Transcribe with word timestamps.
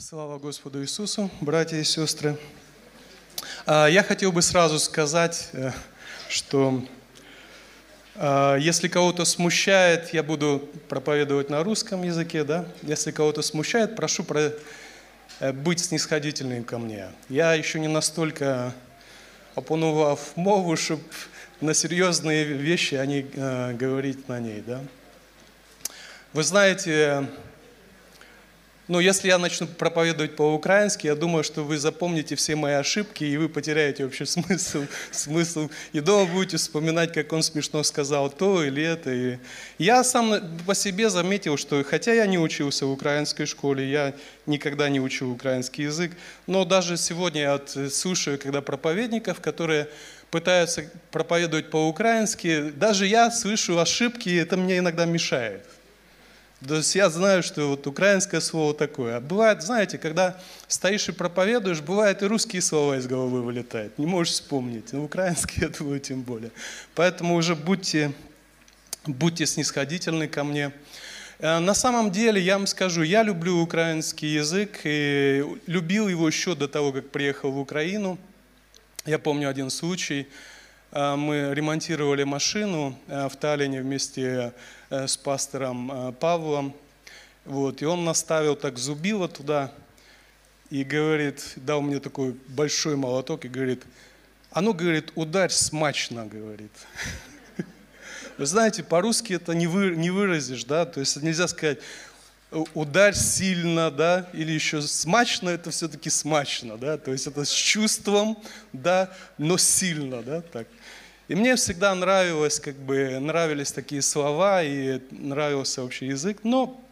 Слава 0.00 0.38
Господу 0.38 0.80
Иисусу, 0.80 1.30
братья 1.42 1.76
и 1.76 1.84
сестры. 1.84 2.38
А, 3.66 3.86
я 3.86 4.02
хотел 4.02 4.32
бы 4.32 4.40
сразу 4.40 4.78
сказать, 4.78 5.50
э, 5.52 5.72
что 6.30 6.82
а, 8.16 8.56
если 8.56 8.88
кого-то 8.88 9.26
смущает, 9.26 10.14
я 10.14 10.22
буду 10.22 10.70
проповедовать 10.88 11.50
на 11.50 11.62
русском 11.62 12.02
языке, 12.02 12.44
да? 12.44 12.64
Если 12.80 13.10
кого-то 13.10 13.42
смущает, 13.42 13.94
прошу 13.94 14.24
про... 14.24 14.54
Э, 15.38 15.52
быть 15.52 15.80
снисходительным 15.80 16.64
ко 16.64 16.78
мне. 16.78 17.08
Я 17.28 17.52
еще 17.52 17.78
не 17.78 17.88
настолько 17.88 18.72
опанував 19.54 20.34
мову, 20.34 20.78
чтобы 20.78 21.02
на 21.60 21.74
серьезные 21.74 22.44
вещи, 22.44 22.94
а 22.94 23.04
не 23.04 23.26
э, 23.34 23.74
говорить 23.74 24.28
на 24.28 24.40
ней, 24.40 24.62
да? 24.66 24.80
Вы 26.32 26.42
знаете, 26.42 27.28
ну, 28.90 28.98
если 28.98 29.28
я 29.28 29.38
начну 29.38 29.68
проповедовать 29.68 30.34
по-украински, 30.34 31.06
я 31.06 31.14
думаю, 31.14 31.44
что 31.44 31.62
вы 31.62 31.78
запомните 31.78 32.34
все 32.34 32.56
мои 32.56 32.74
ошибки, 32.74 33.22
и 33.22 33.36
вы 33.36 33.48
потеряете 33.48 34.02
вообще 34.02 34.26
смысл, 34.26 34.84
смысл. 35.12 35.70
И 35.92 36.00
дома 36.00 36.28
будете 36.28 36.56
вспоминать, 36.56 37.12
как 37.12 37.32
он 37.32 37.44
смешно 37.44 37.84
сказал 37.84 38.30
то 38.30 38.64
или 38.64 38.82
это. 38.82 39.12
И 39.12 39.38
я 39.78 40.02
сам 40.02 40.34
по 40.66 40.74
себе 40.74 41.08
заметил, 41.08 41.56
что 41.56 41.84
хотя 41.84 42.12
я 42.12 42.26
не 42.26 42.36
учился 42.36 42.84
в 42.84 42.90
украинской 42.90 43.46
школе, 43.46 43.88
я 43.88 44.12
никогда 44.46 44.88
не 44.88 45.00
учил 45.00 45.30
украинский 45.30 45.84
язык, 45.84 46.10
но 46.48 46.64
даже 46.64 46.96
сегодня 46.96 47.42
я 47.42 47.88
слушаю, 47.88 48.40
когда 48.40 48.60
проповедников, 48.60 49.40
которые 49.40 49.88
пытаются 50.32 50.90
проповедовать 51.12 51.70
по-украински, 51.70 52.70
даже 52.70 53.06
я 53.06 53.30
слышу 53.30 53.78
ошибки, 53.78 54.30
и 54.30 54.34
это 54.34 54.56
мне 54.56 54.78
иногда 54.78 55.04
мешает. 55.04 55.64
То 56.66 56.76
есть 56.76 56.94
я 56.94 57.08
знаю, 57.08 57.42
что 57.42 57.68
вот 57.68 57.86
украинское 57.86 58.40
слово 58.40 58.74
такое. 58.74 59.16
А 59.16 59.20
бывает, 59.20 59.62
знаете, 59.62 59.96
когда 59.96 60.38
стоишь 60.68 61.08
и 61.08 61.12
проповедуешь, 61.12 61.80
бывает 61.80 62.22
и 62.22 62.26
русские 62.26 62.60
слова 62.60 62.98
из 62.98 63.06
головы 63.06 63.40
вылетают. 63.40 63.98
Не 63.98 64.04
можешь 64.04 64.34
вспомнить. 64.34 64.92
Но 64.92 65.04
украинские, 65.04 65.68
я 65.68 65.68
думаю, 65.70 66.00
тем 66.00 66.20
более. 66.20 66.50
Поэтому 66.94 67.36
уже 67.36 67.54
будьте, 67.54 68.12
будьте 69.06 69.46
снисходительны 69.46 70.28
ко 70.28 70.44
мне. 70.44 70.72
Э, 71.38 71.60
на 71.60 71.72
самом 71.72 72.10
деле, 72.10 72.38
я 72.42 72.58
вам 72.58 72.66
скажу, 72.66 73.02
я 73.02 73.22
люблю 73.22 73.62
украинский 73.62 74.28
язык 74.28 74.80
и 74.84 75.42
любил 75.66 76.08
его 76.08 76.28
еще 76.28 76.54
до 76.54 76.68
того, 76.68 76.92
как 76.92 77.08
приехал 77.08 77.52
в 77.52 77.58
Украину. 77.58 78.18
Я 79.06 79.18
помню 79.18 79.48
один 79.48 79.70
случай. 79.70 80.28
Э, 80.92 81.16
мы 81.16 81.54
ремонтировали 81.54 82.24
машину 82.24 82.98
э, 83.06 83.30
в 83.30 83.36
Таллине 83.36 83.80
вместе 83.80 84.20
Э, 84.22 84.50
с 84.90 85.16
пастором 85.16 85.90
э, 85.90 86.12
Павлом. 86.12 86.74
Вот, 87.44 87.80
и 87.80 87.86
он 87.86 88.04
наставил 88.04 88.56
так 88.56 88.76
зубило 88.78 89.28
туда 89.28 89.72
и 90.68 90.84
говорит, 90.84 91.54
дал 91.56 91.80
мне 91.80 92.00
такой 92.00 92.36
большой 92.48 92.96
молоток 92.96 93.44
и 93.44 93.48
говорит, 93.48 93.82
а 94.50 94.60
ну, 94.60 94.74
говорит, 94.74 95.12
ударь 95.14 95.50
смачно, 95.50 96.26
говорит. 96.26 96.72
Вы 98.38 98.46
знаете, 98.46 98.82
по-русски 98.82 99.34
это 99.34 99.54
не, 99.54 99.66
вы, 99.66 99.96
не 99.96 100.10
выразишь, 100.10 100.64
да, 100.64 100.84
то 100.86 101.00
есть 101.00 101.16
нельзя 101.22 101.46
сказать, 101.48 101.78
ударь 102.74 103.14
сильно, 103.14 103.90
да, 103.90 104.28
или 104.32 104.52
еще 104.52 104.82
смачно, 104.82 105.50
это 105.50 105.70
все-таки 105.70 106.10
смачно, 106.10 106.76
да, 106.76 106.98
то 106.98 107.12
есть 107.12 107.26
это 107.26 107.44
с 107.44 107.52
чувством, 107.52 108.36
да, 108.72 109.12
но 109.38 109.56
сильно, 109.56 110.22
да, 110.22 110.40
так. 110.40 110.66
И 111.30 111.36
мне 111.36 111.54
всегда 111.54 111.94
нравилось, 111.94 112.58
как 112.58 112.74
бы, 112.74 113.20
нравились 113.20 113.70
такие 113.70 114.02
слова 114.02 114.64
и 114.64 115.00
нравился 115.12 115.84
общий 115.84 116.06
язык, 116.06 116.38
но 116.42 116.84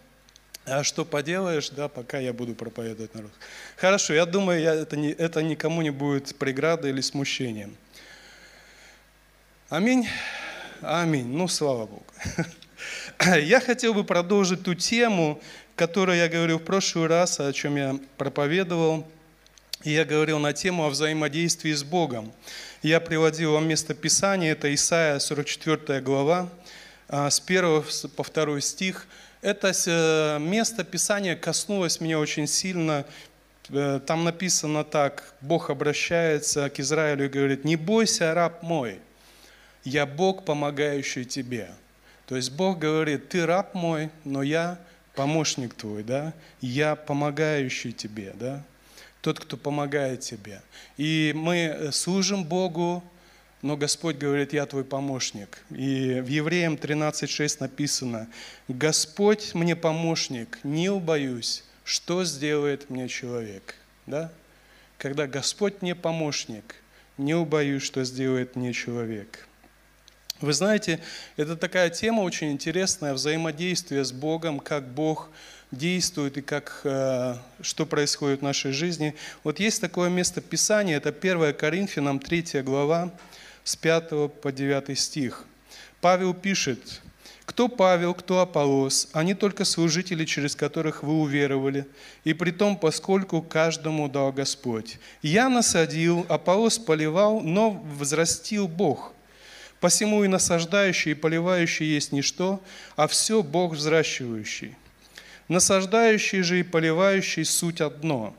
а 0.65 0.85
что 0.85 1.05
поделаешь, 1.05 1.71
да, 1.71 1.89
пока 1.89 2.21
я 2.21 2.33
буду 2.33 2.55
проповедовать 2.55 3.13
народ. 3.17 3.33
Хорошо, 3.77 4.15
я 4.15 4.27
думаю, 4.27 4.61
я, 4.61 4.75
это, 4.75 4.97
не, 4.97 5.11
это 5.11 5.43
никому 5.43 5.83
не 5.83 5.91
будет 5.91 6.37
преградой 6.37 6.91
или 6.91 7.01
смущением. 7.01 7.77
Аминь. 9.71 10.07
Аминь. 10.83 11.27
Ну, 11.27 11.49
слава 11.49 11.87
Богу. 11.87 12.07
Я 13.41 13.59
хотел 13.59 13.93
бы 13.93 14.05
продолжить 14.05 14.63
ту 14.63 14.77
тему, 14.77 15.43
которую 15.75 16.17
я 16.17 16.29
говорил 16.29 16.61
в 16.61 16.63
прошлый 16.63 17.09
раз, 17.09 17.41
о 17.41 17.53
чем 17.53 17.75
я 17.75 17.99
проповедовал. 18.17 19.05
И 19.85 19.93
я 19.93 20.05
говорил 20.05 20.41
на 20.41 20.53
тему 20.53 20.87
о 20.87 20.91
взаимодействии 20.91 21.73
с 21.73 21.85
Богом. 21.85 22.33
Я 22.83 22.99
приводил 22.99 23.53
вам 23.53 23.69
место 23.69 23.95
Писания, 23.95 24.53
это 24.53 24.73
Исаия 24.75 25.21
44 25.21 26.01
глава, 26.01 26.49
а, 27.09 27.31
с 27.31 27.39
1 27.39 27.85
по 28.17 28.25
2 28.25 28.61
стих. 28.61 29.07
Это 29.41 29.73
э, 29.87 30.39
место 30.41 30.83
Писания 30.83 31.37
коснулось 31.37 32.01
меня 32.01 32.19
очень 32.19 32.49
сильно. 32.49 33.05
Э, 33.69 34.01
там 34.05 34.25
написано 34.25 34.83
так, 34.83 35.33
Бог 35.41 35.71
обращается 35.71 36.69
к 36.71 36.81
Израилю 36.81 37.27
и 37.27 37.29
говорит, 37.29 37.65
«Не 37.65 37.77
бойся, 37.77 38.35
раб 38.35 38.65
мой, 38.65 38.99
я 39.85 40.07
Бог, 40.07 40.45
помогающий 40.45 41.25
тебе». 41.25 41.71
То 42.27 42.37
есть 42.37 42.51
Бог 42.51 42.81
говорит, 42.81 43.29
ты 43.29 43.47
раб 43.47 43.75
мой, 43.75 44.11
но 44.25 44.43
я 44.43 44.79
помощник 45.15 45.75
твой, 45.75 46.03
да? 46.03 46.35
я 46.61 46.95
помогающий 46.95 47.93
тебе. 47.93 48.35
Да? 48.35 48.63
Тот, 49.21 49.41
кто 49.41 49.57
помогает 49.57 50.21
тебе. 50.21 50.63
И 50.97 51.33
мы 51.35 51.57
э, 51.57 51.93
служим 51.93 52.45
Богу, 52.45 53.03
но 53.63 53.77
Господь 53.77 54.17
говорит, 54.17 54.53
я 54.53 54.67
твой 54.67 54.85
помощник. 54.85 55.59
И 55.71 56.21
в 56.21 56.29
Евреям 56.29 56.75
13.6 56.75 57.57
написано, 57.61 58.29
Господь 58.69 59.55
мне 59.55 59.75
помощник, 59.75 60.59
не 60.63 60.91
убоюсь, 60.91 61.65
что 61.83 62.25
сделает 62.25 62.89
мне 62.91 63.09
человек. 63.09 63.75
Да? 64.07 64.33
Когда 64.97 65.27
Господь 65.27 65.83
мне 65.83 65.95
помощник, 65.95 66.77
не 67.17 67.35
убоюсь, 67.35 67.83
что 67.83 68.05
сделает 68.05 68.55
мне 68.55 68.73
человек. 68.73 69.49
Вы 70.41 70.53
знаете, 70.53 71.01
это 71.37 71.57
такая 71.57 71.91
тема 71.91 72.21
очень 72.21 72.53
интересная, 72.53 73.13
взаимодействие 73.13 74.05
с 74.05 74.13
Богом, 74.13 74.61
как 74.61 74.89
Бог 74.89 75.31
действует 75.71 76.39
и 76.39 76.43
как, 76.43 76.81
э, 76.85 77.37
что 77.61 77.87
происходит 77.87 78.41
в 78.41 78.45
нашей 78.45 78.73
жизни. 78.73 79.15
Вот 79.45 79.61
есть 79.61 79.81
такое 79.81 80.09
место 80.09 80.41
Писания, 80.41 80.97
это 80.97 81.13
1 81.13 81.53
Коринфянам 81.55 82.19
3 82.19 82.63
глава, 82.63 83.13
с 83.65 83.77
5 83.77 84.29
по 84.29 84.51
9 84.51 84.99
стих. 84.99 85.45
Павел 86.01 86.33
пишет, 86.33 87.03
кто 87.45 87.69
Павел, 87.69 88.15
кто 88.15 88.41
Аполос, 88.41 89.09
они 89.13 89.35
только 89.35 89.65
служители, 89.65 90.25
через 90.25 90.55
которых 90.55 91.03
вы 91.03 91.15
уверовали, 91.15 91.87
и 92.25 92.35
при 92.35 92.51
том, 92.51 92.77
поскольку 92.77 93.43
каждому 93.43 94.09
дал 94.09 94.33
Господь. 94.33 94.99
Я 95.23 95.49
насадил, 95.49 96.25
Аполос 96.29 96.79
поливал, 96.79 97.41
но 97.41 97.71
возрастил 97.71 98.69
Бог. 98.69 99.15
Посему 99.81 100.25
и 100.25 100.29
насаждающий, 100.29 101.13
и 101.13 101.15
поливающий 101.15 101.87
есть 101.87 102.13
ничто, 102.13 102.61
а 102.97 103.07
все 103.07 103.43
Бог 103.43 103.75
взращивающий. 103.75 104.77
Насаждающий 105.49 106.43
же 106.43 106.61
и 106.61 106.63
поливающий 106.63 107.45
суть 107.45 107.81
одно, 107.81 108.37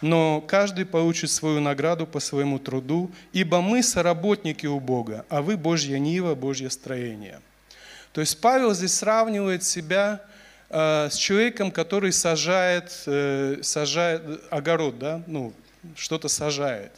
но 0.00 0.40
каждый 0.40 0.84
получит 0.84 1.30
свою 1.30 1.60
награду 1.60 2.06
по 2.06 2.20
своему 2.20 2.58
труду, 2.58 3.10
ибо 3.32 3.60
мы 3.60 3.82
соработники 3.82 4.66
у 4.66 4.80
Бога, 4.80 5.24
а 5.28 5.42
вы 5.42 5.56
Божья 5.56 5.98
нива, 5.98 6.34
Божье 6.34 6.70
строение. 6.70 7.40
То 8.12 8.20
есть 8.20 8.40
Павел 8.40 8.74
здесь 8.74 8.94
сравнивает 8.94 9.62
себя 9.62 10.22
э, 10.68 11.08
с 11.10 11.16
человеком, 11.16 11.70
который 11.70 12.12
сажает, 12.12 12.92
э, 13.06 13.58
сажает 13.62 14.22
огород, 14.50 14.98
да? 14.98 15.22
ну, 15.26 15.52
что-то 15.94 16.28
сажает. 16.28 16.92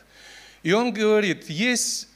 И 0.62 0.72
он 0.72 0.92
говорит, 0.92 1.50
есть 1.50 2.08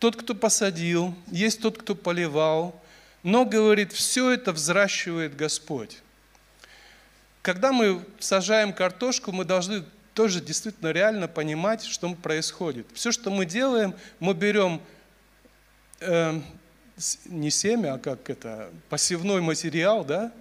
тот, 0.00 0.16
кто 0.16 0.34
посадил, 0.34 1.14
есть 1.30 1.62
тот, 1.62 1.78
кто 1.78 1.94
поливал, 1.94 2.82
но, 3.22 3.44
говорит, 3.44 3.92
все 3.92 4.32
это 4.32 4.52
взращивает 4.52 5.36
Господь. 5.36 6.01
Когда 7.42 7.72
мы 7.72 8.04
сажаем 8.20 8.72
картошку, 8.72 9.32
мы 9.32 9.44
должны 9.44 9.84
тоже 10.14 10.40
действительно 10.40 10.92
реально 10.92 11.26
понимать, 11.26 11.82
что 11.82 12.08
происходит. 12.14 12.86
Все, 12.94 13.10
что 13.10 13.30
мы 13.30 13.46
делаем, 13.46 13.94
мы 14.20 14.34
берем 14.34 14.80
э, 16.00 16.40
не 17.26 17.50
семя, 17.50 17.94
а 17.94 17.98
как 17.98 18.30
это, 18.30 18.70
посевной 18.88 19.40
материал, 19.40 20.04
да, 20.04 20.32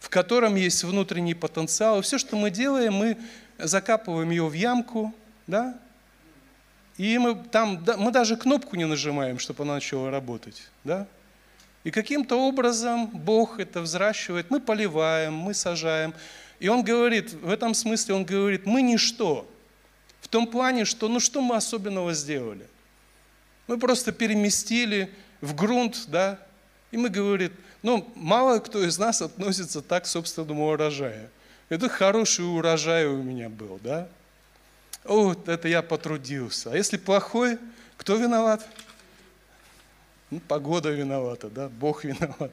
в 0.00 0.08
котором 0.08 0.56
есть 0.56 0.82
внутренний 0.82 1.34
потенциал. 1.34 2.00
И 2.00 2.02
все, 2.02 2.18
что 2.18 2.36
мы 2.36 2.50
делаем, 2.50 2.94
мы 2.94 3.18
закапываем 3.58 4.30
ее 4.30 4.46
в 4.46 4.52
ямку, 4.54 5.14
да, 5.46 5.78
и 6.96 7.16
мы 7.18 7.34
там, 7.34 7.84
мы 7.98 8.10
даже 8.10 8.36
кнопку 8.36 8.76
не 8.76 8.86
нажимаем, 8.86 9.38
чтобы 9.38 9.62
она 9.62 9.74
начала 9.74 10.10
работать, 10.10 10.62
да. 10.84 11.06
И 11.82 11.90
каким-то 11.90 12.36
образом 12.36 13.06
Бог 13.06 13.58
это 13.58 13.80
взращивает. 13.80 14.50
Мы 14.50 14.60
поливаем, 14.60 15.34
мы 15.34 15.54
сажаем. 15.54 16.12
И 16.60 16.68
он 16.68 16.84
говорит, 16.84 17.32
в 17.32 17.50
этом 17.50 17.74
смысле 17.74 18.14
он 18.14 18.24
говорит, 18.24 18.66
мы 18.66 18.82
ничто. 18.82 19.50
В 20.20 20.28
том 20.28 20.46
плане, 20.46 20.84
что 20.84 21.08
ну 21.08 21.18
что 21.18 21.40
мы 21.40 21.56
особенного 21.56 22.12
сделали? 22.12 22.66
Мы 23.66 23.78
просто 23.78 24.12
переместили 24.12 25.10
в 25.40 25.54
грунт, 25.54 26.04
да, 26.08 26.38
и 26.90 26.96
мы 26.96 27.08
говорим, 27.08 27.52
ну, 27.82 28.10
мало 28.14 28.58
кто 28.58 28.84
из 28.84 28.98
нас 28.98 29.22
относится 29.22 29.80
так 29.80 30.04
к 30.04 30.06
собственному 30.06 30.68
урожаю. 30.68 31.30
Это 31.70 31.88
хороший 31.88 32.42
урожай 32.42 33.06
у 33.06 33.22
меня 33.22 33.48
был, 33.48 33.80
да? 33.82 34.08
О, 35.04 35.34
это 35.46 35.66
я 35.66 35.80
потрудился. 35.80 36.72
А 36.72 36.76
если 36.76 36.98
плохой, 36.98 37.58
кто 37.96 38.16
виноват? 38.16 38.66
Ну, 40.30 40.40
погода 40.40 40.90
виновата, 40.90 41.48
да, 41.48 41.68
Бог 41.68 42.04
виноват. 42.04 42.52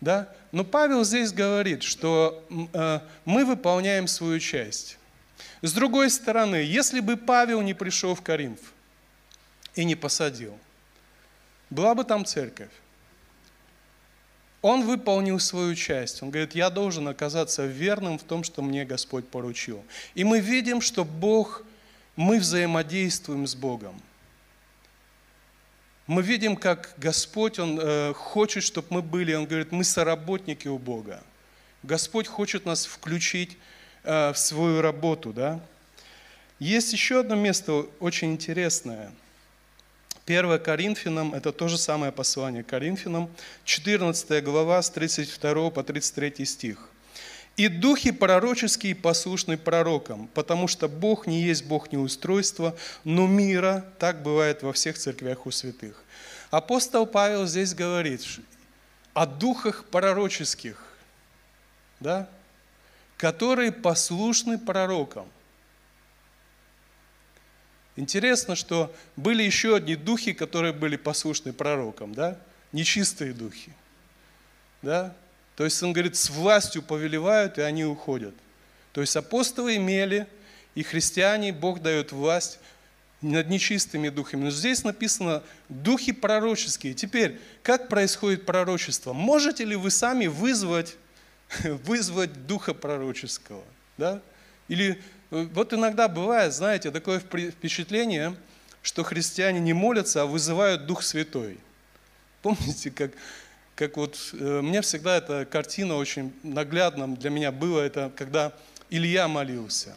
Да? 0.00 0.32
Но 0.52 0.64
Павел 0.64 1.04
здесь 1.04 1.32
говорит, 1.32 1.82
что 1.82 2.44
э, 2.72 3.00
мы 3.24 3.44
выполняем 3.44 4.06
свою 4.06 4.38
часть. 4.38 4.98
С 5.62 5.72
другой 5.72 6.10
стороны, 6.10 6.56
если 6.56 7.00
бы 7.00 7.16
Павел 7.16 7.62
не 7.62 7.74
пришел 7.74 8.14
в 8.14 8.22
Коринф 8.22 8.60
и 9.74 9.84
не 9.84 9.96
посадил, 9.96 10.56
была 11.70 11.94
бы 11.94 12.04
там 12.04 12.24
церковь. 12.24 12.70
Он 14.62 14.84
выполнил 14.84 15.38
свою 15.38 15.74
часть. 15.74 16.22
Он 16.22 16.30
говорит, 16.30 16.54
я 16.54 16.70
должен 16.70 17.06
оказаться 17.06 17.64
верным 17.66 18.18
в 18.18 18.24
том, 18.24 18.42
что 18.42 18.62
мне 18.62 18.84
Господь 18.84 19.28
поручил. 19.28 19.84
И 20.14 20.24
мы 20.24 20.40
видим, 20.40 20.80
что 20.80 21.04
Бог, 21.04 21.62
мы 22.16 22.38
взаимодействуем 22.40 23.46
с 23.46 23.54
Богом. 23.54 24.00
Мы 26.08 26.22
видим, 26.22 26.56
как 26.56 26.94
Господь, 26.96 27.60
Он 27.60 27.78
э, 27.80 28.12
хочет, 28.14 28.64
чтобы 28.64 28.88
мы 28.90 29.02
были, 29.02 29.34
Он 29.34 29.46
говорит, 29.46 29.70
мы 29.70 29.84
соработники 29.84 30.66
у 30.66 30.78
Бога. 30.78 31.22
Господь 31.84 32.26
хочет 32.26 32.66
нас 32.66 32.84
включить 32.86 33.56
э, 34.02 34.32
в 34.32 34.36
свою 34.36 34.82
работу. 34.82 35.32
Да? 35.32 35.60
Есть 36.58 36.92
еще 36.92 37.20
одно 37.20 37.36
место 37.36 37.86
очень 38.00 38.32
интересное– 38.32 39.12
1 40.28 40.58
Коринфянам, 40.58 41.34
это 41.34 41.52
то 41.52 41.68
же 41.68 41.78
самое 41.78 42.12
послание 42.12 42.62
Коринфянам, 42.62 43.30
14 43.64 44.44
глава 44.44 44.82
с 44.82 44.90
32 44.90 45.70
по 45.70 45.82
33 45.82 46.44
стих. 46.44 46.90
«И 47.58 47.68
духи 47.68 48.12
пророческие 48.12 48.94
послушны 48.94 49.58
пророкам, 49.58 50.28
потому 50.28 50.68
что 50.68 50.88
Бог 50.88 51.26
не 51.26 51.42
есть 51.42 51.66
Бог 51.66 51.92
неустройства, 51.92 52.74
но 53.04 53.26
мира, 53.26 53.84
так 53.98 54.22
бывает 54.22 54.62
во 54.62 54.72
всех 54.72 54.96
церквях 54.96 55.44
у 55.44 55.50
святых». 55.50 56.02
Апостол 56.50 57.04
Павел 57.06 57.46
здесь 57.46 57.74
говорит 57.74 58.24
о 59.12 59.26
духах 59.26 59.84
пророческих, 59.84 60.82
да, 62.00 62.28
которые 63.18 63.72
послушны 63.72 64.56
пророкам. 64.56 65.28
Интересно, 67.96 68.54
что 68.54 68.94
были 69.16 69.42
еще 69.42 69.74
одни 69.74 69.96
духи, 69.96 70.32
которые 70.32 70.72
были 70.72 70.96
послушны 70.96 71.52
пророкам, 71.52 72.14
да? 72.14 72.38
Нечистые 72.70 73.32
духи. 73.32 73.72
Да? 74.82 75.16
То 75.58 75.64
есть 75.64 75.82
он 75.82 75.92
говорит, 75.92 76.14
с 76.14 76.30
властью 76.30 76.82
повелевают, 76.82 77.58
и 77.58 77.62
они 77.62 77.84
уходят. 77.84 78.32
То 78.92 79.00
есть 79.00 79.16
апостолы 79.16 79.74
имели, 79.74 80.28
и 80.76 80.84
христиане, 80.84 81.52
Бог 81.52 81.82
дает 81.82 82.12
власть 82.12 82.60
над 83.22 83.50
нечистыми 83.50 84.08
духами. 84.08 84.44
Но 84.44 84.50
здесь 84.52 84.84
написано 84.84 85.42
духи 85.68 86.12
пророческие. 86.12 86.94
Теперь, 86.94 87.40
как 87.64 87.88
происходит 87.88 88.46
пророчество? 88.46 89.12
Можете 89.12 89.64
ли 89.64 89.74
вы 89.74 89.90
сами 89.90 90.28
вызвать, 90.28 90.96
вызвать 91.64 92.46
духа 92.46 92.72
пророческого? 92.72 93.64
Да? 93.96 94.22
Или 94.68 95.02
вот 95.30 95.72
иногда 95.72 96.06
бывает, 96.06 96.54
знаете, 96.54 96.92
такое 96.92 97.18
впечатление, 97.18 98.36
что 98.80 99.02
христиане 99.02 99.58
не 99.58 99.72
молятся, 99.72 100.22
а 100.22 100.26
вызывают 100.26 100.86
Дух 100.86 101.02
Святой. 101.02 101.58
Помните, 102.42 102.92
как, 102.92 103.10
как 103.78 103.96
вот, 103.96 104.30
э, 104.32 104.60
мне 104.60 104.80
всегда 104.82 105.18
эта 105.18 105.44
картина 105.44 105.94
очень 105.94 106.34
наглядным 106.42 107.16
для 107.16 107.30
меня 107.30 107.52
было, 107.52 107.80
это 107.80 108.10
когда 108.16 108.52
Илья 108.90 109.28
молился. 109.28 109.96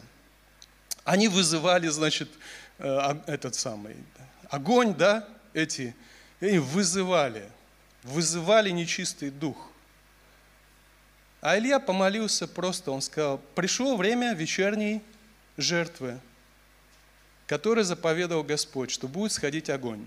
Они 1.02 1.26
вызывали, 1.26 1.88
значит, 1.88 2.28
э, 2.78 3.16
этот 3.26 3.56
самый 3.56 3.96
огонь, 4.50 4.94
да, 4.94 5.28
эти, 5.52 5.96
и 6.40 6.58
вызывали, 6.58 7.50
вызывали 8.04 8.70
нечистый 8.70 9.30
дух. 9.30 9.56
А 11.40 11.58
Илья 11.58 11.80
помолился 11.80 12.46
просто, 12.46 12.92
он 12.92 13.02
сказал, 13.02 13.38
пришло 13.56 13.96
время 13.96 14.32
вечерней 14.32 15.02
жертвы, 15.56 16.20
которые 17.48 17.82
заповедовал 17.82 18.44
Господь, 18.44 18.92
что 18.92 19.08
будет 19.08 19.32
сходить 19.32 19.68
огонь. 19.70 20.06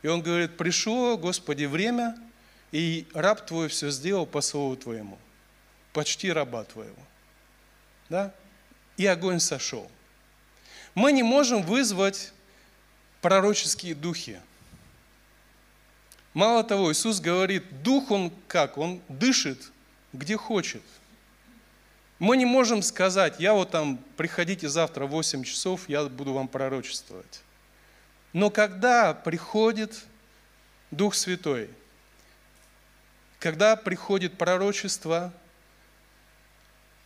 И 0.00 0.08
он 0.08 0.22
говорит, 0.22 0.56
пришло, 0.56 1.18
Господи, 1.18 1.66
время, 1.66 2.16
и 2.72 3.06
раб 3.14 3.46
твой 3.46 3.68
все 3.68 3.90
сделал 3.90 4.26
по 4.26 4.40
слову 4.40 4.76
твоему. 4.76 5.18
Почти 5.92 6.32
раба 6.32 6.64
твоего. 6.64 7.02
Да? 8.08 8.34
И 8.96 9.06
огонь 9.06 9.40
сошел. 9.40 9.90
Мы 10.94 11.12
не 11.12 11.22
можем 11.22 11.62
вызвать 11.62 12.32
пророческие 13.20 13.94
духи. 13.94 14.40
Мало 16.34 16.64
того, 16.64 16.90
Иисус 16.90 17.20
говорит, 17.20 17.82
дух 17.82 18.10
он 18.10 18.32
как? 18.48 18.78
Он 18.78 19.00
дышит, 19.08 19.70
где 20.12 20.36
хочет– 20.36 20.82
мы 22.22 22.36
не 22.36 22.44
можем 22.44 22.82
сказать, 22.82 23.40
я 23.40 23.52
вот 23.52 23.72
там, 23.72 23.98
приходите 24.16 24.68
завтра 24.68 25.06
в 25.06 25.10
8 25.10 25.42
часов, 25.42 25.88
я 25.88 26.04
буду 26.04 26.32
вам 26.32 26.46
пророчествовать. 26.46 27.42
Но 28.32 28.48
когда 28.48 29.12
приходит 29.12 30.04
Дух 30.92 31.16
Святой, 31.16 31.68
когда 33.42 33.74
приходит 33.74 34.38
пророчество, 34.38 35.32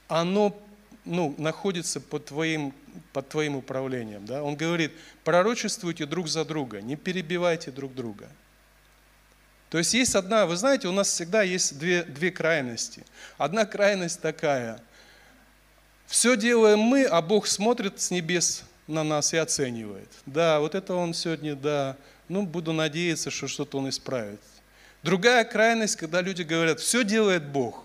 оно 0.06 0.54
ну, 1.06 1.34
находится 1.38 1.98
под 1.98 2.26
твоим, 2.26 2.74
под 3.14 3.30
твоим 3.30 3.56
управлением. 3.56 4.26
Да? 4.26 4.42
Он 4.42 4.54
говорит, 4.54 4.92
пророчествуйте 5.24 6.04
друг 6.04 6.28
за 6.28 6.44
друга, 6.44 6.82
не 6.82 6.94
перебивайте 6.94 7.70
друг 7.70 7.94
друга. 7.94 8.28
То 9.70 9.78
есть 9.78 9.94
есть 9.94 10.14
одна, 10.14 10.44
вы 10.44 10.56
знаете, 10.56 10.88
у 10.88 10.92
нас 10.92 11.08
всегда 11.08 11.40
есть 11.40 11.78
две, 11.78 12.02
две 12.02 12.30
крайности. 12.30 13.04
Одна 13.38 13.64
крайность 13.64 14.20
такая– 14.20 14.80
все 16.06 16.36
делаем 16.36 16.78
мы, 16.78 17.04
а 17.04 17.20
Бог 17.20 17.48
смотрит 17.48 18.00
с 18.00 18.12
небес 18.12 18.62
на 18.86 19.02
нас 19.02 19.34
и 19.34 19.38
оценивает. 19.38 20.08
Да, 20.24 20.60
вот 20.60 20.76
это 20.76 20.94
он 20.94 21.14
сегодня, 21.14 21.56
да, 21.56 21.96
ну, 22.28 22.46
буду 22.46 22.72
надеяться, 22.72 23.30
что 23.30 23.48
что-то 23.48 23.78
он 23.78 23.88
исправит. 23.88 24.40
Другая 25.06 25.44
крайность, 25.44 25.94
когда 25.94 26.20
люди 26.20 26.42
говорят, 26.42 26.80
все 26.80 27.04
делает 27.04 27.46
Бог, 27.46 27.84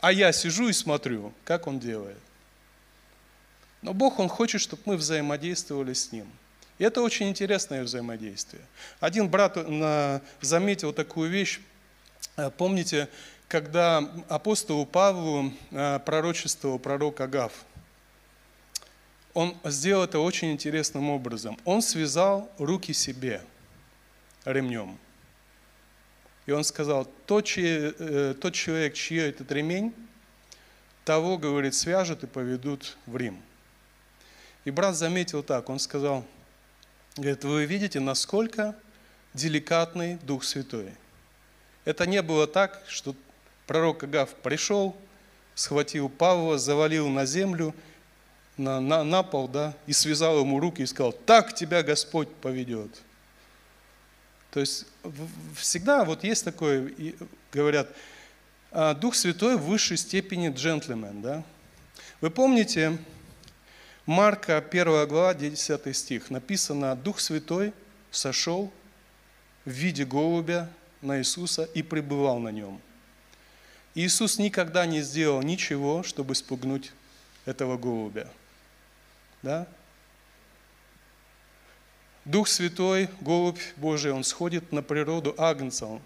а 0.00 0.10
я 0.10 0.32
сижу 0.32 0.70
и 0.70 0.72
смотрю, 0.72 1.34
как 1.44 1.66
он 1.66 1.78
делает. 1.78 2.16
Но 3.82 3.92
Бог, 3.92 4.18
Он 4.18 4.26
хочет, 4.26 4.62
чтобы 4.62 4.80
мы 4.86 4.96
взаимодействовали 4.96 5.92
с 5.92 6.12
Ним. 6.12 6.32
И 6.78 6.84
это 6.84 7.02
очень 7.02 7.28
интересное 7.28 7.82
взаимодействие. 7.82 8.62
Один 9.00 9.28
брат 9.28 9.58
заметил 10.40 10.94
такую 10.94 11.28
вещь. 11.28 11.60
Помните, 12.56 13.10
когда 13.46 13.98
апостолу 14.30 14.86
Павлу 14.86 15.52
э, 15.72 16.00
пророчествовал 16.06 16.78
пророк 16.78 17.20
Агав. 17.20 17.52
Он 19.34 19.54
сделал 19.64 20.04
это 20.04 20.20
очень 20.20 20.52
интересным 20.52 21.10
образом. 21.10 21.58
Он 21.66 21.82
связал 21.82 22.50
руки 22.56 22.94
себе 22.94 23.42
ремнем. 24.46 24.98
И 26.46 26.52
он 26.52 26.64
сказал, 26.64 27.06
тот, 27.26 27.44
чей, 27.44 27.92
э, 27.98 28.34
тот 28.40 28.54
человек, 28.54 28.94
чьи 28.94 29.18
этот 29.18 29.50
ремень, 29.50 29.92
того, 31.04 31.38
говорит, 31.38 31.74
свяжут 31.74 32.24
и 32.24 32.26
поведут 32.26 32.96
в 33.06 33.16
Рим. 33.16 33.40
И 34.64 34.70
брат 34.70 34.96
заметил 34.96 35.42
так, 35.42 35.68
он 35.68 35.78
сказал, 35.78 36.24
говорит, 37.16 37.44
вы 37.44 37.64
видите, 37.64 38.00
насколько 38.00 38.74
деликатный 39.34 40.16
Дух 40.22 40.44
Святой. 40.44 40.92
Это 41.84 42.06
не 42.06 42.22
было 42.22 42.46
так, 42.46 42.82
что 42.88 43.14
Пророк 43.66 44.04
Агав 44.04 44.34
пришел, 44.34 44.96
схватил 45.54 46.08
Павла, 46.08 46.58
завалил 46.58 47.08
на 47.08 47.26
землю, 47.26 47.74
на, 48.56 48.80
на, 48.80 49.04
на 49.04 49.22
пол, 49.22 49.48
да, 49.48 49.74
и 49.86 49.92
связал 49.92 50.40
ему 50.40 50.60
руки 50.60 50.82
и 50.82 50.86
сказал, 50.86 51.12
так 51.12 51.54
тебя 51.54 51.82
Господь 51.82 52.28
поведет. 52.36 52.90
То 54.56 54.60
есть 54.60 54.86
всегда 55.54 56.02
вот 56.02 56.24
есть 56.24 56.42
такое, 56.42 56.90
говорят, 57.52 57.94
«А, 58.72 58.94
Дух 58.94 59.14
Святой 59.14 59.58
в 59.58 59.64
высшей 59.64 59.98
степени 59.98 60.48
джентльмен. 60.48 61.20
Да? 61.20 61.44
Вы 62.22 62.30
помните, 62.30 62.96
Марка 64.06 64.56
1 64.56 65.06
глава, 65.08 65.34
10 65.34 65.94
стих, 65.94 66.30
написано, 66.30 66.96
Дух 66.96 67.20
Святой 67.20 67.74
сошел 68.10 68.72
в 69.66 69.70
виде 69.72 70.06
голубя 70.06 70.70
на 71.02 71.18
Иисуса 71.18 71.64
и 71.74 71.82
пребывал 71.82 72.38
на 72.38 72.48
нем. 72.48 72.80
Иисус 73.94 74.38
никогда 74.38 74.86
не 74.86 75.02
сделал 75.02 75.42
ничего, 75.42 76.02
чтобы 76.02 76.34
спугнуть 76.34 76.92
этого 77.44 77.76
голубя. 77.76 78.26
Да? 79.42 79.68
Дух 82.26 82.48
Святой, 82.48 83.08
голубь 83.20 83.60
Божий, 83.76 84.10
он 84.10 84.24
сходит 84.24 84.72
на 84.72 84.82
природу 84.82 85.32
Агнца. 85.38 86.00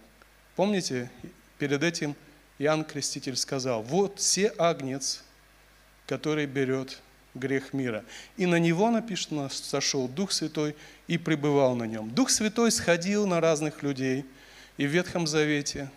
Помните, 0.54 1.10
перед 1.56 1.82
этим 1.82 2.14
Иоанн 2.58 2.84
Креститель 2.84 3.36
сказал, 3.36 3.82
вот 3.82 4.18
все 4.18 4.52
агнец, 4.58 5.24
который 6.06 6.44
берет 6.44 7.00
грех 7.34 7.72
мира. 7.72 8.04
И 8.36 8.44
на 8.44 8.56
него, 8.56 8.90
написано, 8.90 9.48
сошел 9.48 10.08
Дух 10.08 10.32
Святой 10.32 10.76
и 11.06 11.16
пребывал 11.16 11.74
на 11.74 11.84
нем. 11.84 12.10
Дух 12.10 12.28
Святой 12.28 12.70
сходил 12.70 13.26
на 13.26 13.40
разных 13.40 13.82
людей 13.82 14.26
и 14.76 14.86
в 14.86 14.90
Ветхом 14.90 15.26
Завете, 15.26 15.90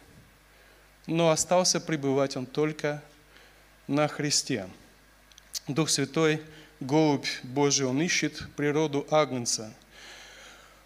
но 1.05 1.31
остался 1.31 1.81
пребывать 1.81 2.37
он 2.37 2.45
только 2.45 3.03
на 3.87 4.07
Христе. 4.07 4.69
Дух 5.67 5.89
Святой, 5.89 6.41
голубь 6.79 7.27
Божий, 7.43 7.85
он 7.85 8.01
ищет 8.01 8.47
природу 8.55 9.05
Агнца. 9.11 9.73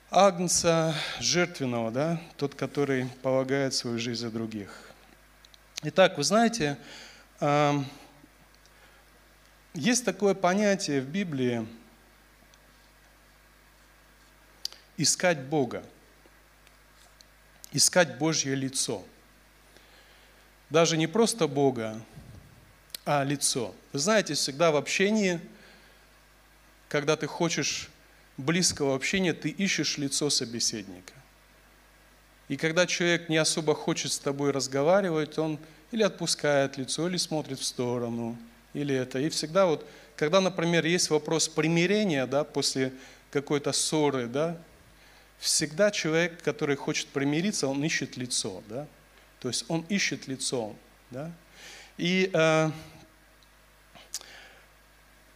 Агнца 0.09 0.95
жертвенного, 1.19 1.91
да, 1.91 2.21
тот, 2.37 2.55
который 2.55 3.09
полагает 3.21 3.73
свою 3.73 3.99
жизнь 3.99 4.21
за 4.21 4.31
других. 4.31 4.89
Итак, 5.83 6.17
вы 6.17 6.23
знаете, 6.23 6.77
есть 9.73 10.05
такое 10.05 10.33
понятие 10.33 11.01
в 11.01 11.09
Библии 11.09 11.67
искать 14.95 15.41
Бога, 15.41 15.83
искать 17.73 18.17
Божье 18.17 18.55
лицо. 18.55 19.05
Даже 20.69 20.95
не 20.95 21.07
просто 21.07 21.49
Бога, 21.49 22.01
а 23.03 23.25
лицо. 23.25 23.75
Вы 23.91 23.99
знаете, 23.99 24.35
всегда 24.35 24.71
в 24.71 24.77
общении, 24.77 25.41
когда 26.87 27.17
ты 27.17 27.27
хочешь 27.27 27.89
близкого 28.37 28.95
общения, 28.95 29.33
ты 29.33 29.49
ищешь 29.49 29.97
лицо 29.97 30.29
собеседника. 30.29 31.13
И 32.47 32.55
когда 32.55 32.85
человек 32.85 33.29
не 33.29 33.37
особо 33.37 33.75
хочет 33.75 34.11
с 34.11 34.19
тобой 34.19 34.51
разговаривать, 34.51 35.37
он 35.37 35.59
или 35.91 36.03
отпускает 36.03 36.77
лицо, 36.77 37.07
или 37.07 37.17
смотрит 37.17 37.59
в 37.59 37.65
сторону, 37.65 38.37
или 38.73 38.95
это. 38.95 39.19
И 39.19 39.29
всегда 39.29 39.65
вот, 39.65 39.85
когда, 40.15 40.39
например, 40.39 40.85
есть 40.85 41.09
вопрос 41.09 41.47
примирения, 41.47 42.25
да, 42.25 42.43
после 42.43 42.93
какой-то 43.31 43.71
ссоры, 43.71 44.27
да, 44.27 44.57
всегда 45.39 45.91
человек, 45.91 46.41
который 46.41 46.75
хочет 46.75 47.07
примириться, 47.07 47.67
он 47.67 47.83
ищет 47.83 48.17
лицо, 48.17 48.63
да, 48.69 48.87
то 49.39 49.47
есть 49.49 49.65
он 49.67 49.85
ищет 49.89 50.27
лицо, 50.27 50.75
да. 51.11 51.31
И 51.97 52.29
э, 52.33 52.71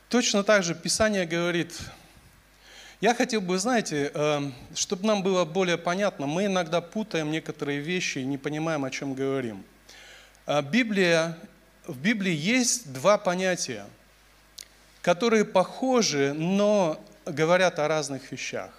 точно 0.09 0.43
так 0.43 0.63
же 0.63 0.75
Писание 0.75 1.25
говорит, 1.25 1.79
я 3.01 3.15
хотел 3.15 3.41
бы, 3.41 3.57
знаете, 3.57 4.11
э, 4.13 4.51
чтобы 4.75 5.07
нам 5.07 5.23
было 5.23 5.43
более 5.43 5.77
понятно, 5.77 6.27
мы 6.27 6.45
иногда 6.45 6.81
путаем 6.81 7.31
некоторые 7.31 7.79
вещи 7.79 8.19
и 8.19 8.25
не 8.25 8.37
понимаем, 8.37 8.85
о 8.85 8.91
чем 8.91 9.15
говорим. 9.15 9.65
Э, 10.45 10.61
Библия 10.61 11.35
в 11.87 11.97
Библии 11.97 12.33
есть 12.33 12.93
два 12.93 13.17
понятия, 13.17 13.87
которые 15.01 15.45
похожи, 15.45 16.33
но 16.33 17.03
говорят 17.25 17.79
о 17.79 17.87
разных 17.87 18.31
вещах. 18.31 18.69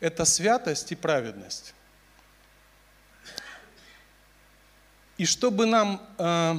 Это 0.00 0.26
святость 0.26 0.92
и 0.92 0.94
праведность. 0.94 1.74
И 5.16 5.24
чтобы 5.24 5.64
нам 5.64 6.02
э, 6.18 6.56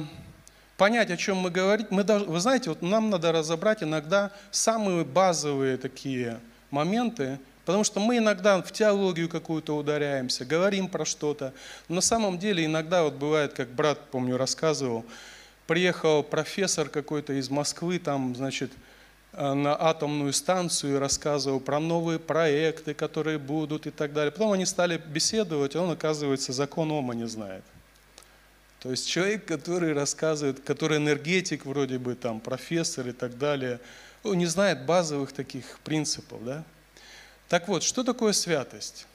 понять, 0.76 1.12
о 1.12 1.16
чем 1.16 1.36
мы 1.36 1.50
говорим, 1.50 1.86
мы 1.90 2.02
должны, 2.02 2.28
вы 2.28 2.40
знаете, 2.40 2.70
вот 2.70 2.82
нам 2.82 3.08
надо 3.10 3.30
разобрать 3.30 3.84
иногда 3.84 4.32
самые 4.50 5.04
базовые 5.04 5.76
такие 5.76 6.40
моменты, 6.76 7.38
потому 7.64 7.84
что 7.84 8.00
мы 8.00 8.18
иногда 8.18 8.60
в 8.60 8.70
теологию 8.70 9.28
какую-то 9.28 9.76
ударяемся, 9.76 10.44
говорим 10.44 10.88
про 10.88 11.04
что-то. 11.04 11.52
Но 11.88 11.96
на 11.96 12.00
самом 12.00 12.38
деле 12.38 12.64
иногда 12.64 13.02
вот 13.02 13.14
бывает, 13.14 13.54
как 13.54 13.68
брат, 13.68 13.98
помню, 14.10 14.36
рассказывал, 14.36 15.04
приехал 15.66 16.22
профессор 16.22 16.88
какой-то 16.88 17.32
из 17.32 17.50
Москвы, 17.50 17.98
там, 17.98 18.36
значит, 18.36 18.70
э, 19.32 19.54
на 19.54 19.74
атомную 19.74 20.32
станцию 20.32 20.96
и 20.96 20.98
рассказывал 20.98 21.60
про 21.60 21.80
новые 21.80 22.18
проекты, 22.18 22.92
которые 22.92 23.38
будут 23.38 23.86
и 23.86 23.90
так 23.90 24.12
далее. 24.12 24.30
Потом 24.30 24.52
они 24.52 24.66
стали 24.66 25.00
беседовать, 25.06 25.74
и 25.74 25.78
он, 25.78 25.90
оказывается, 25.90 26.52
закон 26.52 26.92
Ома 26.92 27.14
не 27.14 27.26
знает. 27.26 27.64
То 28.82 28.90
есть 28.90 29.08
человек, 29.08 29.44
который 29.46 29.92
рассказывает, 29.94 30.60
который 30.60 30.98
энергетик 30.98 31.66
вроде 31.66 31.98
бы, 31.98 32.14
там, 32.14 32.38
профессор 32.38 33.08
и 33.08 33.12
так 33.12 33.38
далее, 33.38 33.80
не 34.34 34.46
знает 34.46 34.84
базовых 34.84 35.32
таких 35.32 35.78
принципов. 35.80 36.44
Да? 36.44 36.64
Так 37.48 37.68
вот, 37.68 37.82
что 37.82 38.02
такое 38.02 38.32
святость? 38.32 39.06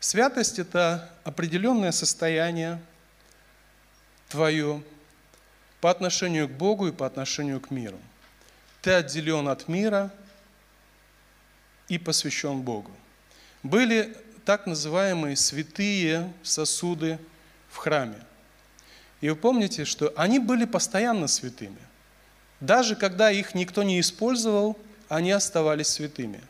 Святость– 0.00 0.58
это 0.60 1.10
определенное 1.24 1.92
состояние 1.92 2.80
твое, 4.28 4.82
по 5.80 5.90
отношению 5.90 6.48
к 6.48 6.52
Богу 6.52 6.88
и 6.88 6.92
по 6.92 7.06
отношению 7.06 7.60
к 7.60 7.70
миру. 7.70 7.98
Ты 8.82 8.92
отделен 8.92 9.48
от 9.48 9.68
мира 9.68 10.12
и 11.88 11.98
посвящен 11.98 12.62
Богу. 12.62 12.90
Были 13.62 14.16
так 14.44 14.66
называемые 14.66 15.36
святые 15.36 16.32
сосуды 16.42 17.18
в 17.70 17.76
храме. 17.76 18.18
И 19.20 19.28
вы 19.28 19.36
помните, 19.36 19.84
что 19.84 20.12
они 20.16 20.38
были 20.38 20.64
постоянно 20.64 21.26
святыми. 21.26 21.78
Даже 22.60 22.96
когда 22.96 23.30
их 23.30 23.54
никто 23.54 23.82
не 23.82 24.00
использовал, 24.00 24.78
они 25.08 25.30
оставались 25.30 25.88
святыми. 25.88 26.40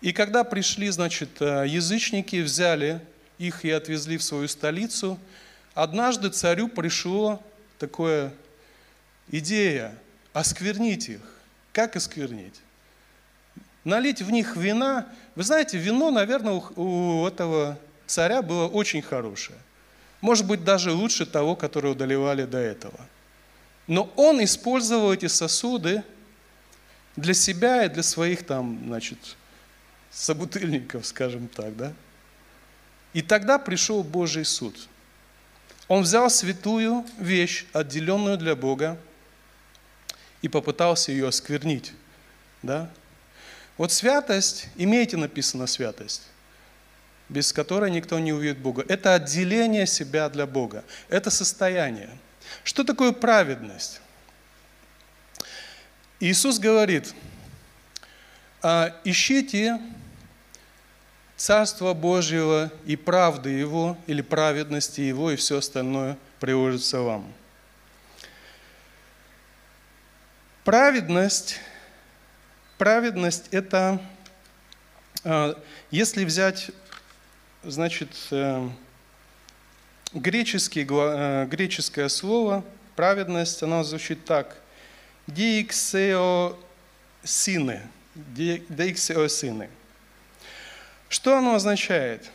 И 0.00 0.12
когда 0.12 0.44
пришли, 0.44 0.88
значит, 0.90 1.40
э, 1.40 1.64
язычники, 1.66 2.40
взяли 2.40 3.00
их 3.38 3.64
и 3.64 3.70
отвезли 3.70 4.16
в 4.16 4.22
свою 4.22 4.48
столицу, 4.48 5.18
однажды 5.74 6.30
царю 6.30 6.68
пришло 6.68 7.42
такая 7.78 8.32
идея 9.30 9.94
осквернить 10.32 11.08
их. 11.08 11.20
Как 11.72 11.96
осквернить? 11.96 12.60
Налить 13.84 14.22
в 14.22 14.30
них 14.30 14.56
вина. 14.56 15.06
Вы 15.34 15.42
знаете, 15.42 15.78
вино, 15.78 16.10
наверное, 16.10 16.54
у, 16.54 17.22
у 17.22 17.26
этого 17.26 17.78
царя 18.06 18.42
было 18.42 18.66
очень 18.68 19.02
хорошее. 19.02 19.58
Может 20.20 20.46
быть, 20.46 20.64
даже 20.64 20.92
лучше 20.92 21.26
того, 21.26 21.56
которое 21.56 21.90
удалевали 21.90 22.44
до 22.44 22.58
этого. 22.58 23.00
Но 23.90 24.10
он 24.16 24.42
использовал 24.42 25.12
эти 25.12 25.26
сосуды 25.26 26.02
для 27.16 27.34
себя 27.34 27.84
и 27.84 27.88
для 27.88 28.02
своих 28.02 28.46
там, 28.46 28.80
значит, 28.86 29.18
собутыльников, 30.10 31.04
скажем 31.06 31.48
так, 31.48 31.76
да? 31.76 31.92
И 33.12 33.20
тогда 33.20 33.58
пришел 33.58 34.02
Божий 34.02 34.44
суд– 34.44 34.88
он 35.90 36.02
взял 36.02 36.30
святую 36.30 37.04
вещь, 37.18 37.66
отделенную 37.72 38.38
для 38.38 38.54
Бога, 38.54 38.96
и 40.40 40.46
попытался 40.46 41.10
ее 41.10 41.26
осквернить. 41.26 41.94
Да? 42.62 42.88
Вот 43.76 43.90
святость, 43.90 44.68
имейте 44.76 45.16
написано 45.16 45.66
святость, 45.66 46.22
без 47.28 47.52
которой 47.52 47.90
никто 47.90 48.20
не 48.20 48.32
увидит 48.32 48.58
Бога. 48.58 48.84
Это 48.86 49.14
отделение 49.14 49.84
себя 49.84 50.28
для 50.28 50.46
Бога. 50.46 50.84
Это 51.08 51.28
состояние. 51.28 52.10
Что 52.64 52.84
такое 52.84 53.12
праведность? 53.12 54.00
Иисус 56.20 56.58
говорит, 56.58 57.14
«А, 58.62 58.94
ищите 59.04 59.80
Царство 61.40 61.94
Божьего 61.94 62.70
и 62.84 62.96
правды 62.96 63.48
Его, 63.48 63.96
или 64.06 64.20
праведности 64.20 65.00
Его, 65.00 65.30
и 65.30 65.36
все 65.36 65.56
остальное 65.56 66.18
приложится 66.38 67.00
вам. 67.00 67.32
Праведность, 70.64 71.58
праведность– 72.76 73.48
это, 73.52 74.02
а, 75.24 75.58
если 75.90 76.26
взять, 76.26 76.70
значит, 77.62 78.10
э, 78.30 78.68
греческий, 80.12 80.86
э, 80.88 81.46
греческое 81.46 82.08
слово 82.08 82.64
праведность, 82.96 83.62
оно 83.62 83.82
звучит 83.82 84.24
так. 84.24 84.56
Дииксеосины. 85.26 86.58
Дииксеосины. 88.14 89.70
Что 91.08 91.38
оно 91.38 91.54
означает? 91.54 92.30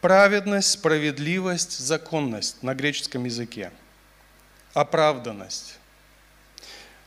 Праведность, 0.00 0.70
справедливость, 0.70 1.78
законность 1.78 2.62
на 2.62 2.74
греческом 2.74 3.24
языке. 3.24 3.72
Оправданность. 4.74 5.78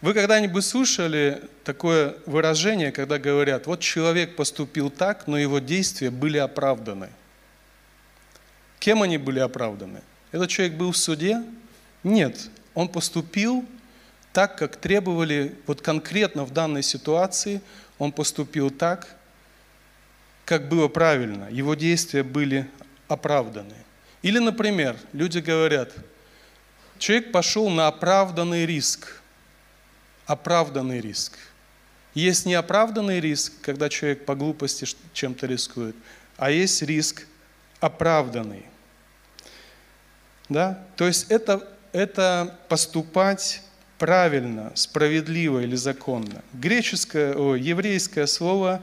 Вы 0.01 0.13
когда-нибудь 0.13 0.65
слышали 0.65 1.43
такое 1.63 2.15
выражение, 2.25 2.91
когда 2.91 3.19
говорят, 3.19 3.67
вот 3.67 3.81
человек 3.81 4.35
поступил 4.35 4.89
так, 4.89 5.27
но 5.27 5.37
его 5.37 5.59
действия 5.59 6.09
были 6.09 6.37
оправданы. 6.37 7.09
Кем 8.81 9.01
они 9.01 9.17
были 9.17 9.39
оправданы? 9.39 10.01
Этот 10.33 10.49
человек 10.49 10.75
был 10.75 10.91
в 10.91 10.97
суде? 10.97 11.41
Нет, 12.03 12.49
он 12.73 12.89
поступил 12.89 13.65
так, 14.33 14.57
как 14.57 14.75
требовали 14.75 15.55
вот 15.67 15.81
конкретно 15.81 16.43
в 16.43 16.51
данной 16.51 16.83
ситуации– 16.83 17.61
он 18.01 18.11
поступил 18.11 18.71
так, 18.71 19.15
как 20.43 20.69
было 20.69 20.87
правильно. 20.87 21.47
Его 21.51 21.75
действия 21.75 22.23
были 22.23 22.67
оправданы. 23.07 23.75
Или, 24.23 24.39
например, 24.39 24.97
люди 25.13 25.37
говорят, 25.37 25.93
человек 26.97 27.31
пошел 27.31 27.69
на 27.69 27.85
оправданный 27.85 28.65
риск. 28.65 29.21
Оправданный 30.25 30.99
риск. 30.99 31.37
Есть 32.15 32.47
неоправданный 32.47 33.19
риск, 33.19 33.53
когда 33.61 33.87
человек 33.87 34.25
по 34.25 34.33
глупости 34.33 34.87
чем-то 35.13 35.45
рискует, 35.45 35.95
а 36.37 36.49
есть 36.49 36.81
риск 36.81 37.27
оправданный. 37.81 38.65
Да? 40.51 40.77
То 40.97 41.07
есть 41.07 41.31
это, 41.31 41.65
это 41.93 42.57
поступать 42.67 43.61
правильно, 43.97 44.73
справедливо 44.75 45.59
или 45.59 45.75
законно. 45.75 46.43
Греческое, 46.51 47.33
о, 47.33 47.55
еврейское 47.55 48.27
слово 48.27 48.81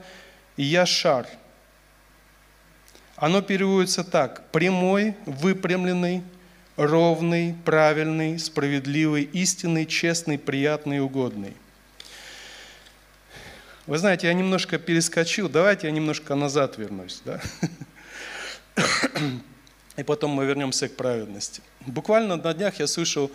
«яшар». 0.56 1.26
Оно 3.16 3.42
переводится 3.42 4.02
так. 4.02 4.50
Прямой, 4.50 5.14
выпрямленный, 5.26 6.22
ровный, 6.76 7.54
правильный, 7.66 8.38
справедливый, 8.38 9.24
истинный, 9.24 9.84
честный, 9.84 10.38
приятный, 10.38 11.00
угодный. 11.00 11.54
Вы 13.86 13.98
знаете, 13.98 14.28
я 14.28 14.32
немножко 14.32 14.78
перескочил, 14.78 15.50
давайте 15.50 15.88
я 15.88 15.92
немножко 15.92 16.34
назад 16.34 16.78
вернусь. 16.78 17.20
Да? 17.26 17.42
И 19.98 20.04
потом 20.04 20.30
мы 20.30 20.46
вернемся 20.46 20.88
к 20.88 20.96
праведности. 20.96 21.60
Буквально 21.80 22.36
на 22.36 22.54
днях 22.54 22.78
я 22.78 22.86
слышал 22.86 23.30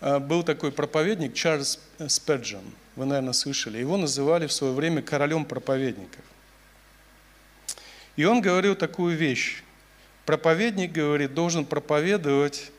а, 0.00 0.18
был 0.18 0.42
такой 0.42 0.70
проповедник 0.72 1.34
Чарльз 1.34 1.78
Спеджин, 2.08 2.64
вы, 2.96 3.06
наверное, 3.06 3.32
слышали. 3.32 3.78
Его 3.78 3.96
называли 3.96 4.46
в 4.46 4.52
свое 4.52 4.74
время 4.74 5.00
королем 5.00 5.44
проповедников. 5.46 6.22
И 8.16 8.24
он 8.24 8.40
говорил 8.40 8.74
такую 8.74 9.16
вещь. 9.16 9.62
Проповедник, 10.26 10.92
говорит, 10.92 11.32
должен 11.32 11.64
проповедовать 11.64 12.70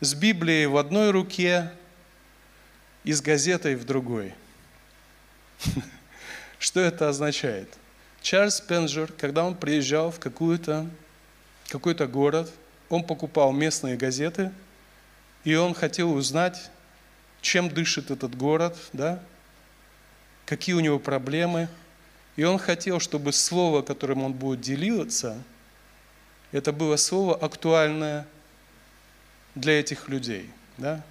с 0.00 0.14
Библией 0.14 0.66
в 0.66 0.76
одной 0.76 1.10
руке 1.10 1.72
и 3.04 3.12
с 3.12 3.22
газетой 3.22 3.76
в 3.76 3.84
другой. 3.84 4.34
Что 6.58 6.80
это 6.80 7.08
означает? 7.08 7.72
Чарльз 8.20 8.56
Спенджер, 8.56 9.12
когда 9.12 9.44
он 9.44 9.54
приезжал 9.54 10.10
в 10.10 10.18
какой-то 11.68 12.06
какой 12.06 12.12
город, 12.12 12.52
он 12.88 13.04
покупал 13.04 13.52
местные 13.52 13.96
газеты– 13.96 14.50
и 15.44 15.54
он 15.54 15.74
хотел 15.74 16.12
узнать, 16.12 16.70
чем 17.40 17.68
дышит 17.68 18.10
этот 18.10 18.36
город, 18.36 18.76
да? 18.92 19.22
какие 20.44 20.74
у 20.74 20.80
него 20.80 20.98
проблемы. 20.98 21.68
И 22.36 22.44
он 22.44 22.58
хотел, 22.58 23.00
чтобы 23.00 23.32
слово, 23.32 23.82
которым 23.82 24.22
он 24.22 24.32
будет 24.32 24.60
делиться, 24.60 25.42
это 26.52 26.72
было 26.72 26.96
слово 26.96 27.34
актуальное 27.34 28.26
для 29.54 29.80
этих 29.80 30.08
людей. 30.08 30.50
Да? 30.76 31.02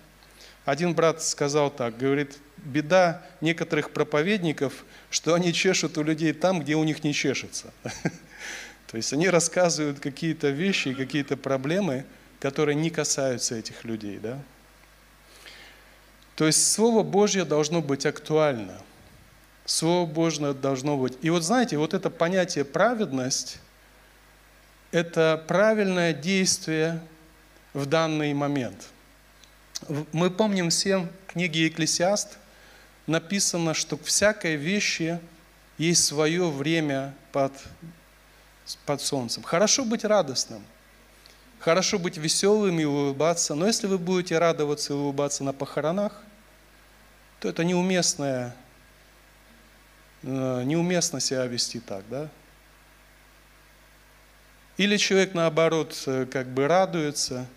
Один 0.66 0.94
брат 0.94 1.24
сказал 1.24 1.70
так, 1.70 1.98
говорит, 1.98 2.38
беда 2.58 3.26
некоторых 3.42 3.92
проповедников, 3.92 4.86
что 5.10 5.34
они 5.34 5.54
чешут 5.54 5.98
у 5.98 6.04
людей 6.04 6.34
там, 6.34 6.60
где 6.60 6.76
у 6.76 6.84
них 6.84 7.04
не 7.04 7.14
чешется. 7.14 7.74
То 8.88 8.98
есть 8.98 9.14
они 9.14 9.30
рассказывают 9.30 10.00
какие-то 10.00 10.50
вещи, 10.50 10.94
какие-то 10.94 11.38
проблемы, 11.38 12.06
которые 12.40 12.76
не 12.76 12.90
касаются 12.90 13.56
этих 13.56 13.84
людей. 13.84 14.18
Да? 14.18 14.40
То 16.36 16.46
есть 16.46 16.72
Слово 16.72 17.04
Божье 17.04 17.46
должно 17.46 17.82
быть 17.82 18.06
актуально. 18.06 18.82
Слово 19.66 20.10
Божье 20.10 20.54
должно 20.54 20.98
быть. 20.98 21.18
И 21.22 21.30
вот 21.30 21.44
знаете, 21.44 21.78
вот 21.78 21.94
это 21.94 22.10
понятие 22.10 22.64
праведность, 22.64 23.60
это 24.92 25.44
правильное 25.48 26.14
действие 26.14 27.02
в 27.74 27.86
данный 27.86 28.34
момент. 28.34 28.88
Мы 30.14 30.32
помним 30.32 30.70
всем 30.70 31.10
в 31.28 31.34
книге 31.34 31.66
Екклесиаст 31.66 32.38
написано, 33.06 33.74
что 33.74 33.98
к 33.98 34.04
всякой 34.06 34.56
вещи 34.56 35.20
есть 35.78 36.06
свое 36.06 36.50
время 36.50 37.14
под, 37.32 37.52
под 38.86 39.02
солнцем. 39.02 39.44
Хорошо 39.44 39.86
быть 39.86 40.04
радостным– 40.04 40.64
Хорошо 41.60 41.98
быть 41.98 42.18
веселым 42.18 42.80
и 42.80 42.86
улыбаться, 42.86 43.56
но 43.56 43.68
если 43.68 43.88
вы 43.88 43.98
будете 43.98 44.38
радоваться 44.38 44.94
и 44.94 44.96
улыбаться 44.96 45.44
на 45.44 45.54
похоронах, 45.54 46.14
то 47.40 47.50
это 47.50 47.64
неуместное, 47.64 48.56
э, 50.24 50.64
неуместно 50.64 51.20
себя 51.20 51.46
вести 51.46 51.80
так, 51.80 52.04
да? 52.10 52.30
Или 54.78 54.98
человек, 54.98 55.34
наоборот, 55.34 56.02
э, 56.06 56.28
как 56.32 56.48
бы 56.48 56.68
радуется, 56.68 57.48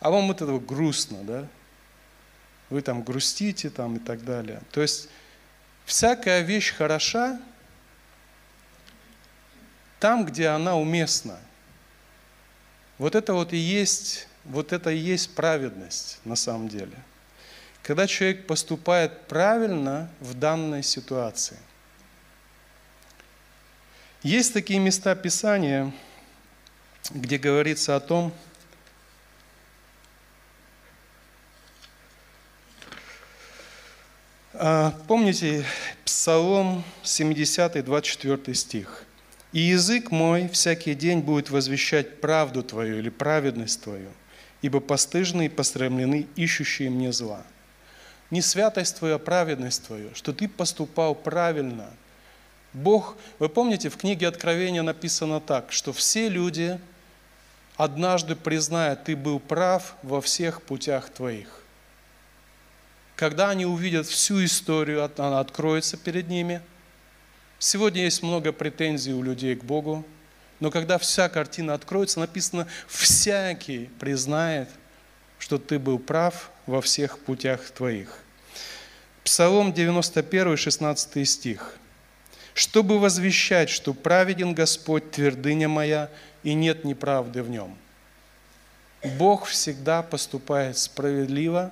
а 0.00 0.10
вам 0.10 0.30
от 0.30 0.42
этого 0.42 0.60
грустно, 0.60 1.24
да? 1.24 1.48
Вы 2.68 2.82
там 2.82 3.02
грустите 3.02 3.70
там 3.70 3.96
и 3.96 3.98
так 3.98 4.24
далее. 4.24 4.60
То 4.70 4.82
есть 4.82 5.08
всякая 5.86 6.42
вещь 6.42 6.74
хороша 6.74 7.40
там, 10.06 10.24
где 10.24 10.46
она 10.46 10.76
уместна. 10.76 11.36
Вот 12.96 13.16
это 13.16 13.34
вот 13.34 13.52
и 13.52 13.56
есть, 13.56 14.28
вот 14.44 14.72
это 14.72 14.90
и 14.90 14.96
есть 14.96 15.34
праведность 15.34 16.20
на 16.24 16.36
самом 16.36 16.68
деле. 16.68 16.96
Когда 17.82 18.06
человек 18.06 18.46
поступает 18.46 19.26
правильно 19.26 20.08
в 20.20 20.34
данной 20.34 20.84
ситуации. 20.84 21.56
Есть 24.22 24.52
такие 24.52 24.78
места 24.78 25.16
Писания, 25.16 25.92
где 27.10 27.36
говорится 27.36 27.96
о 27.96 28.00
том, 28.00 28.32
а, 34.54 34.92
Помните 35.08 35.66
Псалом 36.04 36.84
70, 37.02 37.84
24 37.84 38.54
стих. 38.54 39.05
И 39.56 39.60
язык 39.60 40.10
мой 40.10 40.50
всякий 40.50 40.94
день 40.94 41.20
будет 41.20 41.48
возвещать 41.48 42.20
правду 42.20 42.62
Твою 42.62 42.98
или 42.98 43.08
праведность 43.08 43.80
Твою, 43.80 44.10
ибо 44.60 44.80
постыжны 44.80 45.46
и 45.46 45.48
посрамлены 45.48 46.26
ищущие 46.36 46.90
мне 46.90 47.10
зла. 47.10 47.42
Не 48.30 48.42
святость 48.42 48.98
Твоя, 48.98 49.14
а 49.14 49.18
праведность 49.18 49.86
Твою, 49.86 50.14
что 50.14 50.34
Ты 50.34 50.46
поступал 50.46 51.14
правильно. 51.14 51.88
Бог, 52.74 53.16
вы 53.38 53.48
помните, 53.48 53.88
в 53.88 53.96
книге 53.96 54.28
Откровения 54.28 54.82
написано 54.82 55.40
так, 55.40 55.72
что 55.72 55.94
все 55.94 56.28
люди 56.28 56.78
однажды 57.78 58.36
признают, 58.36 59.04
Ты 59.04 59.16
был 59.16 59.40
прав 59.40 59.94
во 60.02 60.20
всех 60.20 60.60
путях 60.60 61.08
Твоих. 61.08 61.62
Когда 63.14 63.48
они 63.48 63.64
увидят 63.64 64.06
всю 64.06 64.44
историю, 64.44 65.10
она 65.16 65.40
откроется 65.40 65.96
перед 65.96 66.28
ними– 66.28 66.60
Сегодня 67.58 68.02
есть 68.02 68.22
много 68.22 68.52
претензий 68.52 69.12
у 69.12 69.22
людей 69.22 69.56
к 69.56 69.64
Богу, 69.64 70.04
но 70.60 70.70
когда 70.70 70.98
вся 70.98 71.28
картина 71.28 71.74
откроется, 71.74 72.20
написано, 72.20 72.66
всякий 72.86 73.90
признает, 73.98 74.68
что 75.38 75.58
ты 75.58 75.78
был 75.78 75.98
прав 75.98 76.50
во 76.66 76.80
всех 76.80 77.18
путях 77.18 77.70
твоих. 77.70 78.18
Псалом 79.24 79.72
91, 79.72 80.56
16 80.56 81.28
стих. 81.28 81.76
«Чтобы 82.54 82.98
возвещать, 82.98 83.68
что 83.68 83.92
праведен 83.92 84.54
Господь, 84.54 85.10
твердыня 85.10 85.68
моя, 85.68 86.10
и 86.42 86.54
нет 86.54 86.84
неправды 86.84 87.42
в 87.42 87.50
нем». 87.50 87.76
Бог 89.18 89.44
всегда 89.46 90.02
поступает 90.02 90.78
справедливо, 90.78 91.70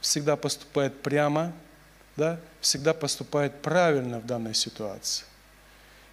всегда 0.00 0.36
поступает 0.36 1.00
прямо– 1.00 1.52
да, 2.16 2.38
всегда 2.60 2.94
поступает 2.94 3.60
правильно 3.62 4.18
в 4.18 4.26
данной 4.26 4.54
ситуации. 4.54 5.24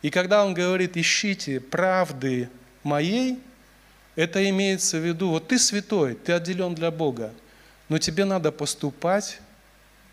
И 0.02 0.10
когда 0.10 0.44
он 0.46 0.54
говорит, 0.54 0.98
ищите 0.98 1.60
правды 1.60 2.50
моей, 2.84 3.42
это 4.16 4.48
имеется 4.50 4.98
в 4.98 5.06
виду, 5.06 5.30
вот 5.30 5.48
ты 5.48 5.58
святой, 5.58 6.16
ты 6.16 6.34
отделен 6.34 6.76
для 6.76 6.92
Бога, 6.92 7.34
но 7.90 7.98
тебе 7.98 8.26
надо 8.26 8.52
поступать 8.52 9.40